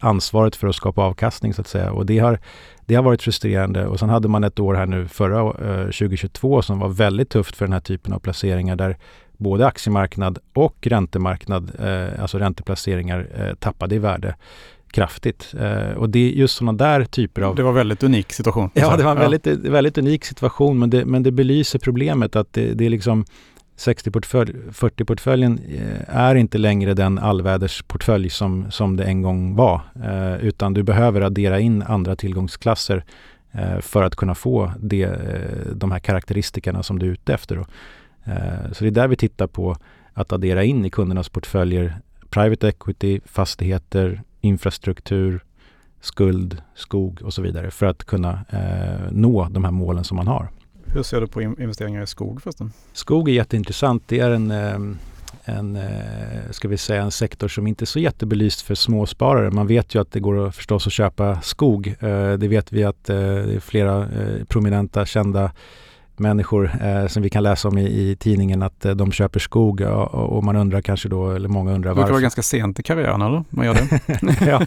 ansvaret 0.01 0.57
för 0.57 0.69
att 0.69 0.75
skapa 0.75 1.03
avkastning 1.03 1.55
så 1.55 1.61
att 1.61 1.69
säga. 1.69 1.93
Och 1.93 2.07
det 2.07 2.19
har, 2.19 2.39
det 2.87 2.95
har 2.95 3.03
varit 3.03 3.23
frustrerande. 3.23 3.87
Och 3.87 3.99
sen 3.99 4.09
hade 4.09 4.29
man 4.29 4.45
ett 4.45 4.61
år 4.61 4.75
här 4.75 4.87
nu 4.87 5.09
förra 5.09 5.41
eh, 5.41 5.85
2022 5.85 6.63
som 6.63 6.79
var 6.79 6.89
väldigt 6.89 7.31
tufft 7.31 7.57
för 7.57 7.67
den 7.67 7.73
här 7.73 7.81
typen 7.81 8.13
av 8.13 8.19
placeringar 8.19 8.77
där 8.77 8.97
både 9.37 9.67
aktiemarknad 9.67 10.39
och 10.53 10.77
räntemarknad, 10.87 11.71
eh, 11.79 12.23
alltså 12.23 12.39
ränteplaceringar, 12.39 13.27
eh, 13.35 13.55
tappade 13.55 13.95
i 13.95 13.99
värde 13.99 14.35
kraftigt. 14.91 15.55
Eh, 15.61 15.97
och 15.97 16.11
det 16.11 16.19
är 16.19 16.31
just 16.31 16.57
sådana 16.57 16.73
där 16.73 17.05
typer 17.05 17.43
av... 17.43 17.57
Det 17.57 17.63
var 17.63 17.71
en 17.71 17.77
väldigt 17.77 18.03
unik 18.03 18.33
situation. 18.33 18.71
Ja, 18.75 18.97
det 18.97 19.03
var 19.03 19.11
en 19.11 19.19
väldigt, 19.19 19.47
ja. 19.47 19.55
väldigt 19.63 19.99
unik 19.99 20.25
situation 20.25 20.79
men 20.79 20.91
det, 20.91 21.05
men 21.05 21.23
det 21.23 21.31
belyser 21.31 21.79
problemet 21.79 22.37
att 22.37 22.53
det, 22.53 22.75
det 22.75 22.87
är 22.87 22.91
liksom 22.91 23.25
60-40-portföljen 23.77 25.61
eh, 25.69 26.17
är 26.17 26.35
inte 26.35 26.59
längre 26.59 26.95
den 26.95 27.19
allvädersportfölj 27.19 28.31
som, 28.31 28.71
som 28.71 28.97
det 28.97 29.05
en 29.05 29.23
gång 29.23 29.57
var. 29.57 29.81
Eh, 30.05 30.35
utan 30.35 30.75
du 30.75 30.83
behöver 30.83 31.21
addera 31.21 31.61
in 31.61 31.83
andra 31.83 32.17
tillgångsklasser 32.17 33.05
eh, 33.53 33.81
för 33.81 34.03
att 34.03 34.17
kunna 34.17 34.35
få 34.35 34.73
det, 34.81 35.03
eh, 35.03 35.75
de 35.75 35.93
här 35.93 35.99
karaktäristikerna 35.99 36.83
som 36.83 36.99
du 36.99 37.07
är 37.07 37.11
ute 37.11 37.35
efter. 37.35 37.57
Eh, 38.25 38.73
så 38.73 38.85
det 38.85 38.91
är 38.91 38.91
där 38.91 39.09
vi 39.09 39.17
tittar 39.17 39.47
på 39.47 39.77
att 40.13 40.33
addera 40.33 40.65
in 40.65 40.85
i 40.85 40.91
kundernas 40.91 41.29
portföljer 41.29 41.97
private 42.31 42.69
equity, 42.69 43.21
fastigheter, 43.25 44.23
infrastruktur, 44.41 45.45
skuld, 46.01 46.63
skog 46.75 47.23
och 47.23 47.35
så 47.35 47.43
vidare 47.43 47.71
för 47.71 47.87
att 47.87 48.05
kunna 48.05 48.45
eh, 48.51 49.13
nå 49.13 49.49
de 49.51 49.65
här 49.65 49.71
målen 49.71 50.05
som 50.05 50.17
man 50.17 50.27
har. 50.27 50.49
Hur 50.95 51.03
ser 51.03 51.21
du 51.21 51.27
på 51.27 51.43
investeringar 51.43 52.03
i 52.03 52.07
skog 52.07 52.43
förresten? 52.43 52.73
Skog 52.93 53.29
är 53.29 53.33
jätteintressant. 53.33 54.03
Det 54.07 54.21
är 54.21 54.31
en, 54.31 54.51
eh, 54.51 54.79
en, 55.45 55.77
eh, 55.77 56.51
ska 56.51 56.69
vi 56.69 56.77
säga, 56.77 57.03
en 57.03 57.11
sektor 57.11 57.49
som 57.49 57.67
inte 57.67 57.85
är 57.85 57.87
så 57.87 57.99
jättebelyst 57.99 58.61
för 58.61 58.75
småsparare. 58.75 59.51
Man 59.51 59.67
vet 59.67 59.95
ju 59.95 60.01
att 60.01 60.13
det 60.13 60.21
går 60.21 60.51
förstås 60.51 60.87
att 60.87 60.93
köpa 60.93 61.41
skog. 61.41 61.95
Eh, 62.01 62.33
det 62.33 62.49
vet 62.49 62.73
vi 62.73 62.85
att 62.85 63.05
det 63.05 63.15
är 63.15 63.61
flera 63.61 64.09
prominenta, 64.49 65.07
kända 65.07 65.51
människor 66.21 66.71
eh, 66.83 67.07
som 67.07 67.23
vi 67.23 67.31
kan 67.31 67.43
läsa 67.43 67.69
om 67.69 67.79
i, 67.79 67.85
i 67.85 68.17
tidningen 68.17 68.63
att 68.63 68.85
eh, 68.85 68.95
de 68.95 69.13
köper 69.13 69.41
skog 69.41 69.81
och, 69.81 70.15
och, 70.15 70.45
man 70.45 70.57
undrar 70.57 70.81
kanske 70.81 71.09
då, 71.09 71.31
eller 71.31 71.49
många 71.49 71.73
undrar 71.73 71.91
varför. 71.91 72.01
Det 72.01 72.05
brukar 72.05 72.13
vara 72.13 72.23
ganska 72.23 72.43
sent 72.43 72.81
i 72.81 72.83
karriären 72.83 73.23
eller? 73.23 73.45
Man 73.51 73.67
gör 73.67 73.75
det. 73.75 74.01
ja, 74.47 74.61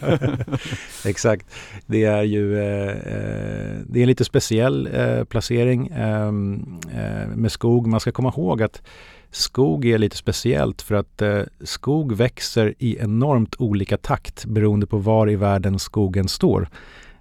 exakt. 1.08 1.46
Det 1.86 2.04
är 2.04 2.22
ju 2.22 2.58
eh, 2.58 2.88
eh 2.88 3.78
det 3.86 4.00
är 4.00 4.02
en 4.02 4.08
lite 4.08 4.24
speciell 4.24 4.88
eh, 4.92 5.24
placering 5.24 5.90
ehm, 5.94 6.78
eh, 6.92 7.28
med 7.36 7.52
skog. 7.52 7.86
Man 7.86 8.00
ska 8.00 8.12
komma 8.12 8.32
ihåg 8.36 8.62
att 8.62 8.82
skog 9.30 9.84
är 9.84 9.98
lite 9.98 10.16
speciellt 10.16 10.82
för 10.82 10.94
att 10.94 11.22
skog 11.64 12.16
växer 12.16 12.74
i 12.78 12.98
enormt 12.98 13.54
olika 13.58 13.96
takt 13.96 14.44
beroende 14.44 14.86
på 14.86 14.98
var 14.98 15.30
i 15.30 15.36
världen 15.36 15.78
skogen 15.78 16.28
står. 16.28 16.68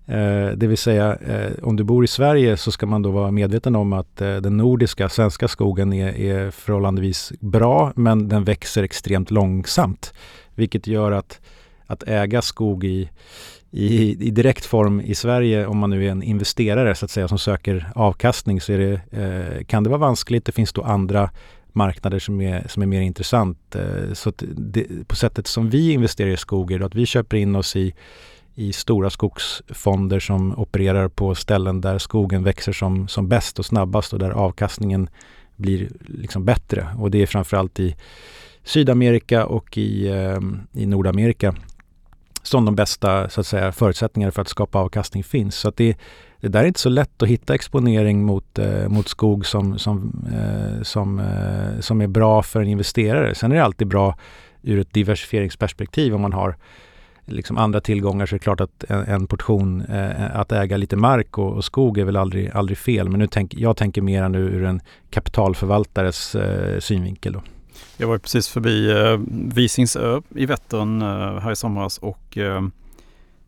Eh, 0.07 0.51
det 0.55 0.67
vill 0.67 0.77
säga, 0.77 1.15
eh, 1.15 1.51
om 1.63 1.75
du 1.75 1.83
bor 1.83 2.03
i 2.03 2.07
Sverige 2.07 2.57
så 2.57 2.71
ska 2.71 2.85
man 2.85 3.01
då 3.01 3.11
vara 3.11 3.31
medveten 3.31 3.75
om 3.75 3.93
att 3.93 4.21
eh, 4.21 4.35
den 4.35 4.57
nordiska, 4.57 5.09
svenska 5.09 5.47
skogen 5.47 5.93
är, 5.93 6.17
är 6.17 6.51
förhållandevis 6.51 7.33
bra, 7.39 7.93
men 7.95 8.27
den 8.27 8.43
växer 8.43 8.83
extremt 8.83 9.31
långsamt. 9.31 10.13
Vilket 10.55 10.87
gör 10.87 11.11
att, 11.11 11.41
att 11.85 12.03
äga 12.03 12.41
skog 12.41 12.83
i, 12.83 13.09
i, 13.71 14.11
i 14.27 14.31
direkt 14.31 14.65
form 14.65 15.01
i 15.01 15.15
Sverige, 15.15 15.65
om 15.65 15.77
man 15.77 15.89
nu 15.89 16.05
är 16.05 16.11
en 16.11 16.23
investerare 16.23 16.95
så 16.95 17.05
att 17.05 17.11
säga, 17.11 17.27
som 17.27 17.39
söker 17.39 17.91
avkastning, 17.95 18.61
så 18.61 18.73
är 18.73 18.77
det, 18.77 19.63
kan 19.63 19.83
det 19.83 19.89
vara 19.89 19.99
vanskligt. 19.99 20.45
Det 20.45 20.51
finns 20.51 20.73
då 20.73 20.81
andra 20.81 21.29
marknader 21.73 22.19
som 22.19 22.41
är, 22.41 22.67
som 22.67 22.81
är 22.81 22.87
mer 22.87 23.01
intressant. 23.01 23.75
Så 24.13 24.31
det, 24.55 25.07
på 25.07 25.15
sättet 25.15 25.47
som 25.47 25.69
vi 25.69 25.91
investerar 25.91 26.29
i 26.29 26.37
skog 26.37 26.71
är 26.71 26.79
att 26.79 26.95
vi 26.95 27.05
köper 27.05 27.37
in 27.37 27.55
oss 27.55 27.75
i 27.75 27.93
i 28.59 28.73
stora 28.73 29.09
skogsfonder 29.09 30.19
som 30.19 30.59
opererar 30.59 31.07
på 31.07 31.35
ställen 31.35 31.81
där 31.81 31.97
skogen 31.97 32.43
växer 32.43 32.71
som, 32.71 33.07
som 33.07 33.27
bäst 33.27 33.59
och 33.59 33.65
snabbast 33.65 34.13
och 34.13 34.19
där 34.19 34.31
avkastningen 34.31 35.09
blir 35.55 35.89
liksom 35.99 36.45
bättre. 36.45 36.87
Och 36.97 37.11
det 37.11 37.21
är 37.21 37.25
framförallt 37.25 37.79
i 37.79 37.95
Sydamerika 38.63 39.45
och 39.45 39.77
i, 39.77 40.07
eh, 40.07 40.39
i 40.73 40.85
Nordamerika 40.85 41.55
som 42.43 42.65
de 42.65 42.75
bästa 42.75 43.29
så 43.29 43.41
att 43.41 43.47
säga, 43.47 43.71
förutsättningarna 43.71 44.31
för 44.31 44.41
att 44.41 44.47
skapa 44.47 44.79
avkastning 44.79 45.23
finns. 45.23 45.55
Så 45.55 45.69
att 45.69 45.77
det, 45.77 45.97
det 46.41 46.47
där 46.47 46.59
är 46.59 46.67
inte 46.67 46.79
så 46.79 46.89
lätt 46.89 47.21
att 47.21 47.29
hitta 47.29 47.55
exponering 47.55 48.25
mot, 48.25 48.59
eh, 48.59 48.89
mot 48.89 49.07
skog 49.07 49.45
som, 49.45 49.79
som, 49.79 50.25
eh, 50.33 50.83
som, 50.83 51.19
eh, 51.19 51.79
som 51.79 52.01
är 52.01 52.07
bra 52.07 52.43
för 52.43 52.61
en 52.61 52.67
investerare. 52.67 53.35
Sen 53.35 53.51
är 53.51 53.55
det 53.55 53.63
alltid 53.63 53.87
bra 53.87 54.17
ur 54.61 54.79
ett 54.79 54.93
diversifieringsperspektiv 54.93 56.15
om 56.15 56.21
man 56.21 56.33
har 56.33 56.55
liksom 57.27 57.57
andra 57.57 57.81
tillgångar 57.81 58.25
så 58.25 58.35
är 58.35 58.39
det 58.39 58.43
klart 58.43 58.61
att 58.61 58.83
en, 58.83 58.99
en 58.99 59.27
portion, 59.27 59.81
eh, 59.81 60.39
att 60.39 60.51
äga 60.51 60.77
lite 60.77 60.95
mark 60.95 61.37
och, 61.37 61.53
och, 61.53 61.65
skog 61.65 61.97
är 61.97 62.05
väl 62.05 62.15
aldrig, 62.15 62.51
aldrig 62.53 62.77
fel. 62.77 63.09
Men 63.09 63.19
nu 63.19 63.27
tänk, 63.27 63.53
jag 63.53 63.77
tänker 63.77 64.01
mer 64.01 64.29
nu 64.29 64.39
ur 64.39 64.63
en 64.63 64.81
kapitalförvaltares 65.09 66.35
eh, 66.35 66.79
synvinkel. 66.79 67.33
Då. 67.33 67.41
Jag 67.97 68.07
var 68.07 68.17
precis 68.17 68.47
förbi 68.47 68.91
eh, 68.91 69.19
Visingsö 69.55 70.21
i 70.35 70.45
Vättern 70.45 71.01
eh, 71.01 71.39
här 71.39 71.51
i 71.51 71.55
somras 71.55 71.97
och 71.97 72.37
eh, 72.37 72.61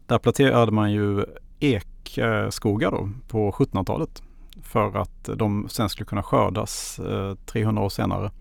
där 0.06 0.18
planterade 0.18 0.72
man 0.72 0.92
ju 0.92 1.26
ekskogar 1.60 2.92
då 2.92 3.10
på 3.28 3.52
1700-talet 3.52 4.24
för 4.64 4.98
att 4.98 5.30
de 5.36 5.70
sen 5.70 5.90
skulle 5.90 6.06
kunna 6.06 6.24
skördas 6.24 7.00
eh, 7.00 7.36
300 7.46 7.84
år 7.84 7.90
senare 7.90 8.32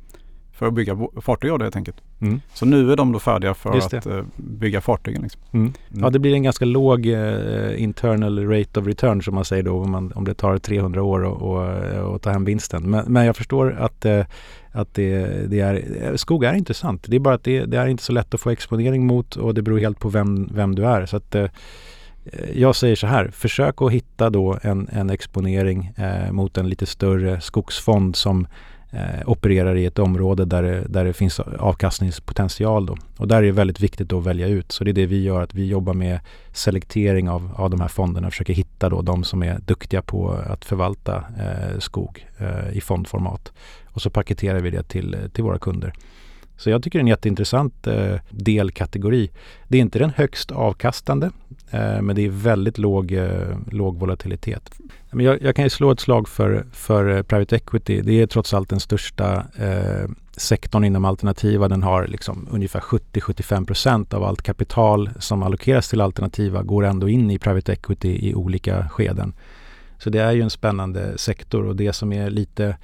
för 0.59 0.67
att 0.67 0.75
bygga 0.75 0.99
fartyg 1.21 1.51
av 1.51 1.59
det 1.59 1.65
helt 1.65 1.77
enkelt. 1.77 1.97
Mm. 2.21 2.41
Så 2.55 2.67
nu 2.67 2.93
är 2.93 2.97
de 2.97 3.13
då 3.13 3.19
färdiga 3.19 3.55
för 3.55 3.77
att 3.77 4.07
uh, 4.07 4.23
bygga 4.37 4.81
fartygen. 4.81 5.23
Liksom. 5.23 5.41
Mm. 5.53 5.73
Mm. 5.91 6.05
Ja, 6.05 6.11
det 6.11 6.19
blir 6.19 6.35
en 6.35 6.43
ganska 6.43 6.65
låg 6.65 7.07
uh, 7.07 7.83
internal 7.83 8.49
rate 8.49 8.81
of 8.81 8.87
return 8.87 9.23
som 9.23 9.35
man 9.35 9.45
säger 9.45 9.63
då 9.63 9.81
om, 9.81 9.91
man, 9.91 10.13
om 10.13 10.25
det 10.25 10.35
tar 10.35 10.59
300 10.59 11.03
år 11.03 12.17
att 12.17 12.23
ta 12.23 12.31
hem 12.31 12.45
vinsten. 12.45 12.91
Men, 12.91 13.05
men 13.13 13.27
jag 13.27 13.37
förstår 13.37 13.77
att, 13.79 14.05
uh, 14.05 14.25
att 14.73 14.95
det, 14.95 15.27
det, 15.51 15.61
är, 15.61 16.17
skog 16.17 16.45
är 16.45 16.55
intressant. 16.55 17.05
Det 17.07 17.17
är 17.17 17.21
bara 17.21 17.35
att 17.35 17.45
det, 17.45 17.65
det, 17.65 17.79
är 17.79 17.87
inte 17.87 18.03
så 18.03 18.13
lätt 18.13 18.35
att 18.35 18.41
få 18.41 18.51
exponering 18.51 19.07
mot 19.07 19.37
och 19.37 19.55
det 19.55 19.63
beror 19.63 19.79
helt 19.79 20.01
på 20.01 20.09
vem, 20.09 20.51
vem 20.55 20.75
du 20.75 20.87
är. 20.87 21.07
Så 21.07 21.17
att, 21.17 21.37
jag 22.55 22.77
säger 22.77 22.97
så 22.97 23.07
här, 23.07 23.31
försök 23.35 23.83
att 23.83 23.93
hitta 23.93 24.31
då 24.31 24.59
en, 24.63 24.89
en 24.93 25.11
exponering 25.11 25.93
mot 26.31 26.59
en 26.59 26.69
lite 26.69 26.87
större 26.87 27.41
skogsfond 27.41 28.17
som 28.17 28.47
eh, 28.91 29.29
opererar 29.29 29.77
i 29.77 29.87
ett 29.87 29.99
område 29.99 30.45
där 30.45 30.63
det, 30.63 30.85
där 30.89 31.05
det 31.05 31.13
finns 31.13 31.41
avkastningspotential. 31.41 32.87
Då. 32.87 32.97
Och 33.17 33.29
där 33.29 33.37
är 33.37 33.43
det 33.43 33.53
väldigt 33.53 33.81
viktigt 33.81 34.13
att 34.13 34.27
välja 34.27 34.47
ut. 34.47 34.73
Så 34.73 34.85
det 34.85 34.91
är 34.91 34.93
det 34.93 35.07
vi 35.07 35.23
gör, 35.23 35.43
att 35.43 35.55
vi 35.55 35.67
jobbar 35.67 35.95
med 35.95 36.21
selektering 36.53 37.29
av, 37.29 37.51
av 37.57 37.71
de 37.71 37.81
här 37.81 37.89
fonderna. 37.89 38.27
och 38.27 38.33
Försöker 38.33 38.55
hitta 38.55 38.89
då 38.89 39.03
de 39.03 39.25
som 39.25 39.43
är 39.43 39.59
duktiga 39.59 40.03
på 40.03 40.31
att 40.31 40.65
förvalta 40.65 41.17
eh, 41.17 41.79
skog 41.79 42.27
eh, 42.39 42.77
i 42.77 42.81
fondformat. 42.81 43.53
Och 43.87 44.03
så 44.03 44.11
paketerar 44.11 44.61
vi 44.61 44.71
det 44.71 44.83
till, 44.83 45.17
till 45.33 45.45
våra 45.45 45.59
kunder. 45.59 45.93
Så 46.59 46.71
jag 46.71 46.83
tycker 46.83 46.99
det 46.99 47.01
är 47.01 47.05
en 47.05 47.09
jätteintressant 47.09 47.87
eh, 47.87 48.15
delkategori. 48.31 49.31
Det 49.69 49.79
är 49.79 49.81
inte 49.81 49.99
den 49.99 50.11
högst 50.11 50.51
avkastande 50.51 51.31
Eh, 51.71 52.03
men 52.03 52.17
det 52.17 52.23
är 52.23 52.29
väldigt 52.29 52.79
låg, 52.79 53.13
eh, 53.13 53.57
låg 53.71 53.99
volatilitet. 53.99 54.71
Men 55.11 55.27
jag, 55.27 55.43
jag, 55.43 55.57
kan 55.57 55.65
ju 55.65 55.71
slå 55.71 55.91
ett 55.91 56.01
slag 56.01 56.29
för, 56.29 56.67
för 56.73 57.17
eh, 57.17 57.23
private 57.23 57.57
equity. 57.57 58.01
Det 58.01 58.13
är 58.13 58.27
trots 58.27 58.55
allt 58.55 58.69
den 58.69 58.81
största 58.81 59.47
eh, 59.59 60.11
sektorn 60.37 60.85
inom 60.85 61.05
alternativa. 61.05 61.69
Den 61.69 61.83
har 61.83 62.07
liksom 62.07 62.49
ungefär 62.51 62.81
70-75% 62.81 64.15
av 64.15 64.25
allt 64.25 64.43
kapital 64.43 65.11
som 65.19 65.43
allokeras 65.43 65.89
till 65.89 66.01
alternativa 66.01 66.63
går 66.63 66.85
ändå 66.85 67.09
in 67.09 67.31
i 67.31 67.39
private 67.39 67.73
equity 67.73 68.29
i 68.29 68.35
olika 68.35 68.89
skeden. 68.89 69.33
Så 69.99 70.11
det 70.11 70.19
är 70.19 70.33
ju 70.33 70.43
en 70.43 70.51
spännande 70.51 71.19
sektor 71.19 71.67
och 71.67 71.77
det 71.77 71.93
som 71.93 72.13
är 72.13 72.31
lite 72.31 72.77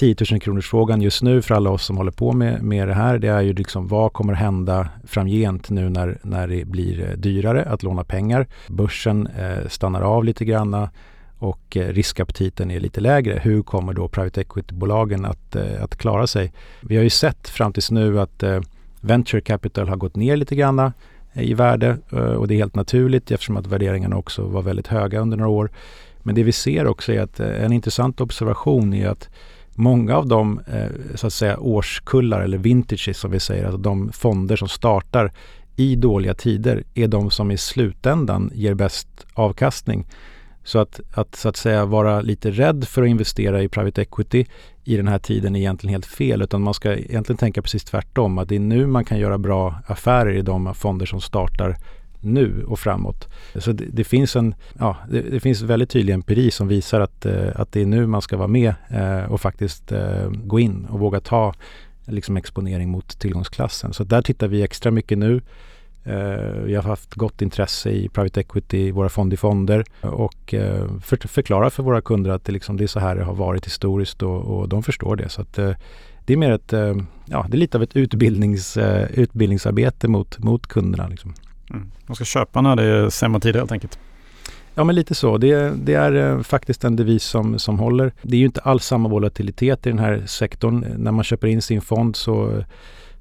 10 0.00 0.16
000 0.30 0.40
kronors 0.40 0.68
frågan 0.68 1.02
just 1.02 1.22
nu 1.22 1.42
för 1.42 1.54
alla 1.54 1.70
oss 1.70 1.84
som 1.84 1.96
håller 1.96 2.10
på 2.10 2.32
med, 2.32 2.62
med 2.62 2.88
det 2.88 2.94
här 2.94 3.18
det 3.18 3.28
är 3.28 3.40
ju 3.40 3.52
liksom 3.52 3.88
vad 3.88 4.12
kommer 4.12 4.34
hända 4.34 4.88
framgent 5.06 5.70
nu 5.70 5.88
när, 5.88 6.18
när 6.22 6.48
det 6.48 6.64
blir 6.64 7.08
eh, 7.08 7.16
dyrare 7.16 7.64
att 7.64 7.82
låna 7.82 8.04
pengar. 8.04 8.46
Börsen 8.68 9.26
eh, 9.26 9.68
stannar 9.68 10.02
av 10.02 10.24
lite 10.24 10.44
granna 10.44 10.90
och 11.38 11.76
eh, 11.76 11.88
riskaptiten 11.88 12.70
är 12.70 12.80
lite 12.80 13.00
lägre. 13.00 13.40
Hur 13.42 13.62
kommer 13.62 13.92
då 13.92 14.08
private 14.08 14.40
equity-bolagen 14.40 15.24
att, 15.24 15.56
eh, 15.56 15.82
att 15.82 15.96
klara 15.96 16.26
sig? 16.26 16.52
Vi 16.80 16.96
har 16.96 17.02
ju 17.02 17.10
sett 17.10 17.48
fram 17.48 17.72
tills 17.72 17.90
nu 17.90 18.20
att 18.20 18.42
eh, 18.42 18.60
venture 19.00 19.40
capital 19.40 19.88
har 19.88 19.96
gått 19.96 20.16
ner 20.16 20.36
lite 20.36 20.54
granna 20.54 20.92
eh, 21.32 21.42
i 21.42 21.54
värde 21.54 21.98
eh, 22.12 22.18
och 22.18 22.48
det 22.48 22.54
är 22.54 22.58
helt 22.58 22.74
naturligt 22.74 23.30
eftersom 23.30 23.56
att 23.56 23.66
värderingarna 23.66 24.16
också 24.16 24.42
var 24.42 24.62
väldigt 24.62 24.86
höga 24.86 25.20
under 25.20 25.36
några 25.36 25.50
år. 25.50 25.70
Men 26.22 26.34
det 26.34 26.42
vi 26.42 26.52
ser 26.52 26.86
också 26.86 27.12
är 27.12 27.20
att 27.20 27.40
eh, 27.40 27.64
en 27.64 27.72
intressant 27.72 28.20
observation 28.20 28.94
är 28.94 29.08
att 29.08 29.28
många 29.80 30.16
av 30.16 30.26
de 30.26 30.60
eh, 30.66 31.14
så 31.14 31.26
att 31.26 31.32
säga 31.32 31.58
årskullar 31.58 32.40
eller 32.40 32.58
vintages 32.58 33.18
som 33.18 33.30
vi 33.30 33.40
säger, 33.40 33.64
alltså 33.64 33.78
de 33.78 34.12
fonder 34.12 34.56
som 34.56 34.68
startar 34.68 35.32
i 35.76 35.96
dåliga 35.96 36.34
tider 36.34 36.84
är 36.94 37.08
de 37.08 37.30
som 37.30 37.50
i 37.50 37.56
slutändan 37.56 38.50
ger 38.54 38.74
bäst 38.74 39.26
avkastning. 39.34 40.06
Så 40.64 40.78
att, 40.78 41.00
att, 41.12 41.36
så 41.36 41.48
att 41.48 41.56
säga 41.56 41.84
vara 41.84 42.20
lite 42.20 42.50
rädd 42.50 42.84
för 42.88 43.02
att 43.02 43.08
investera 43.08 43.62
i 43.62 43.68
private 43.68 44.02
equity 44.02 44.44
i 44.84 44.96
den 44.96 45.08
här 45.08 45.18
tiden 45.18 45.56
är 45.56 45.60
egentligen 45.60 45.92
helt 45.94 46.06
fel 46.06 46.42
utan 46.42 46.62
man 46.62 46.74
ska 46.74 46.96
egentligen 46.96 47.38
tänka 47.38 47.62
precis 47.62 47.84
tvärtom 47.84 48.38
att 48.38 48.48
det 48.48 48.56
är 48.56 48.60
nu 48.60 48.86
man 48.86 49.04
kan 49.04 49.18
göra 49.18 49.38
bra 49.38 49.74
affärer 49.86 50.32
i 50.32 50.42
de 50.42 50.74
fonder 50.74 51.06
som 51.06 51.20
startar 51.20 51.76
nu 52.20 52.64
och 52.64 52.78
framåt. 52.78 53.28
Så 53.54 53.72
det, 53.72 53.84
det 53.84 54.04
finns 54.04 54.36
en, 54.36 54.54
ja, 54.78 54.96
det, 55.10 55.20
det, 55.20 55.40
finns 55.40 55.62
väldigt 55.62 55.90
tydlig 55.90 56.14
empiri 56.14 56.50
som 56.50 56.68
visar 56.68 57.00
att, 57.00 57.26
eh, 57.26 57.48
att 57.54 57.72
det 57.72 57.80
är 57.80 57.86
nu 57.86 58.06
man 58.06 58.22
ska 58.22 58.36
vara 58.36 58.48
med 58.48 58.74
eh, 58.90 59.32
och 59.32 59.40
faktiskt 59.40 59.92
eh, 59.92 60.30
gå 60.30 60.60
in 60.60 60.86
och 60.90 61.00
våga 61.00 61.20
ta 61.20 61.54
liksom 62.06 62.36
exponering 62.36 62.88
mot 62.88 63.20
tillgångsklassen. 63.20 63.92
Så 63.92 64.04
där 64.04 64.22
tittar 64.22 64.48
vi 64.48 64.62
extra 64.62 64.90
mycket 64.90 65.18
nu. 65.18 65.40
Eh, 66.04 66.62
vi 66.64 66.74
har 66.74 66.82
haft 66.82 67.14
gott 67.14 67.42
intresse 67.42 67.90
i 67.90 68.08
private 68.08 68.40
equity, 68.40 68.90
våra 68.90 69.08
fond 69.08 69.32
i 69.32 69.36
fonder 69.36 69.84
och 70.00 70.54
eh, 70.54 70.86
för, 71.02 71.28
förklara 71.28 71.70
för 71.70 71.82
våra 71.82 72.00
kunder 72.00 72.30
att 72.30 72.44
det, 72.44 72.52
liksom, 72.52 72.76
det 72.76 72.84
är 72.84 72.88
så 72.88 73.00
här 73.00 73.16
det 73.16 73.24
har 73.24 73.34
varit 73.34 73.66
historiskt 73.66 74.22
och, 74.22 74.40
och 74.40 74.68
de 74.68 74.82
förstår 74.82 75.16
det. 75.16 75.28
Så 75.28 75.42
att, 75.42 75.58
eh, 75.58 75.72
det 76.24 76.32
är 76.32 76.36
mer 76.36 76.50
ett, 76.50 76.72
ja, 77.26 77.46
det 77.48 77.56
är 77.56 77.58
lite 77.58 77.78
av 77.78 77.82
ett 77.82 77.96
utbildnings, 77.96 78.78
utbildningsarbete 79.10 80.08
mot, 80.08 80.38
mot 80.38 80.66
kunderna. 80.66 81.08
Liksom. 81.08 81.34
Mm. 81.70 81.90
De 82.06 82.16
ska 82.16 82.24
köpa 82.24 82.60
när 82.60 82.76
det 82.76 82.82
är 82.82 83.10
sämre 83.10 83.40
tider 83.40 83.58
helt 83.58 83.72
enkelt. 83.72 83.98
Ja 84.74 84.84
men 84.84 84.94
lite 84.94 85.14
så. 85.14 85.38
Det, 85.38 85.72
det 85.84 85.94
är 85.94 86.12
eh, 86.12 86.42
faktiskt 86.42 86.84
en 86.84 86.96
devis 86.96 87.24
som, 87.24 87.58
som 87.58 87.78
håller. 87.78 88.12
Det 88.22 88.36
är 88.36 88.38
ju 88.38 88.46
inte 88.46 88.60
alls 88.60 88.84
samma 88.84 89.08
volatilitet 89.08 89.86
i 89.86 89.90
den 89.90 89.98
här 89.98 90.22
sektorn. 90.26 90.86
När 90.98 91.12
man 91.12 91.24
köper 91.24 91.48
in 91.48 91.62
sin 91.62 91.80
fond 91.80 92.16
så, 92.16 92.64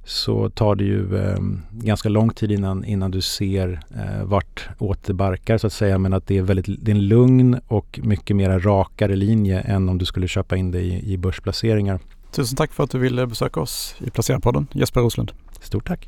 så 0.05 0.49
tar 0.49 0.75
det 0.75 0.83
ju 0.83 1.17
eh, 1.17 1.37
ganska 1.71 2.09
lång 2.09 2.29
tid 2.29 2.51
innan, 2.51 2.85
innan 2.85 3.11
du 3.11 3.21
ser 3.21 3.79
eh, 3.95 4.23
vart 4.23 4.69
åt 4.77 5.09
barkar 5.09 5.57
så 5.57 5.67
att 5.67 5.73
säga. 5.73 5.97
Men 5.97 6.13
att 6.13 6.27
det 6.27 6.37
är, 6.37 6.41
väldigt, 6.41 6.85
det 6.85 6.91
är 6.91 6.95
en 6.95 7.07
lugn 7.07 7.59
och 7.67 7.99
mycket 8.03 8.35
mer 8.35 8.59
rakare 8.59 9.15
linje 9.15 9.59
än 9.59 9.89
om 9.89 9.97
du 9.97 10.05
skulle 10.05 10.27
köpa 10.27 10.57
in 10.57 10.71
det 10.71 10.81
i, 10.81 11.13
i 11.13 11.17
börsplaceringar. 11.17 11.99
Tusen 12.31 12.55
tack 12.55 12.73
för 12.73 12.83
att 12.83 12.91
du 12.91 12.99
ville 12.99 13.27
besöka 13.27 13.59
oss 13.59 13.95
i 13.99 14.09
Placerarpodden, 14.09 14.67
Jesper 14.71 15.01
Roslund. 15.01 15.31
Stort 15.61 15.87
tack. 15.87 16.07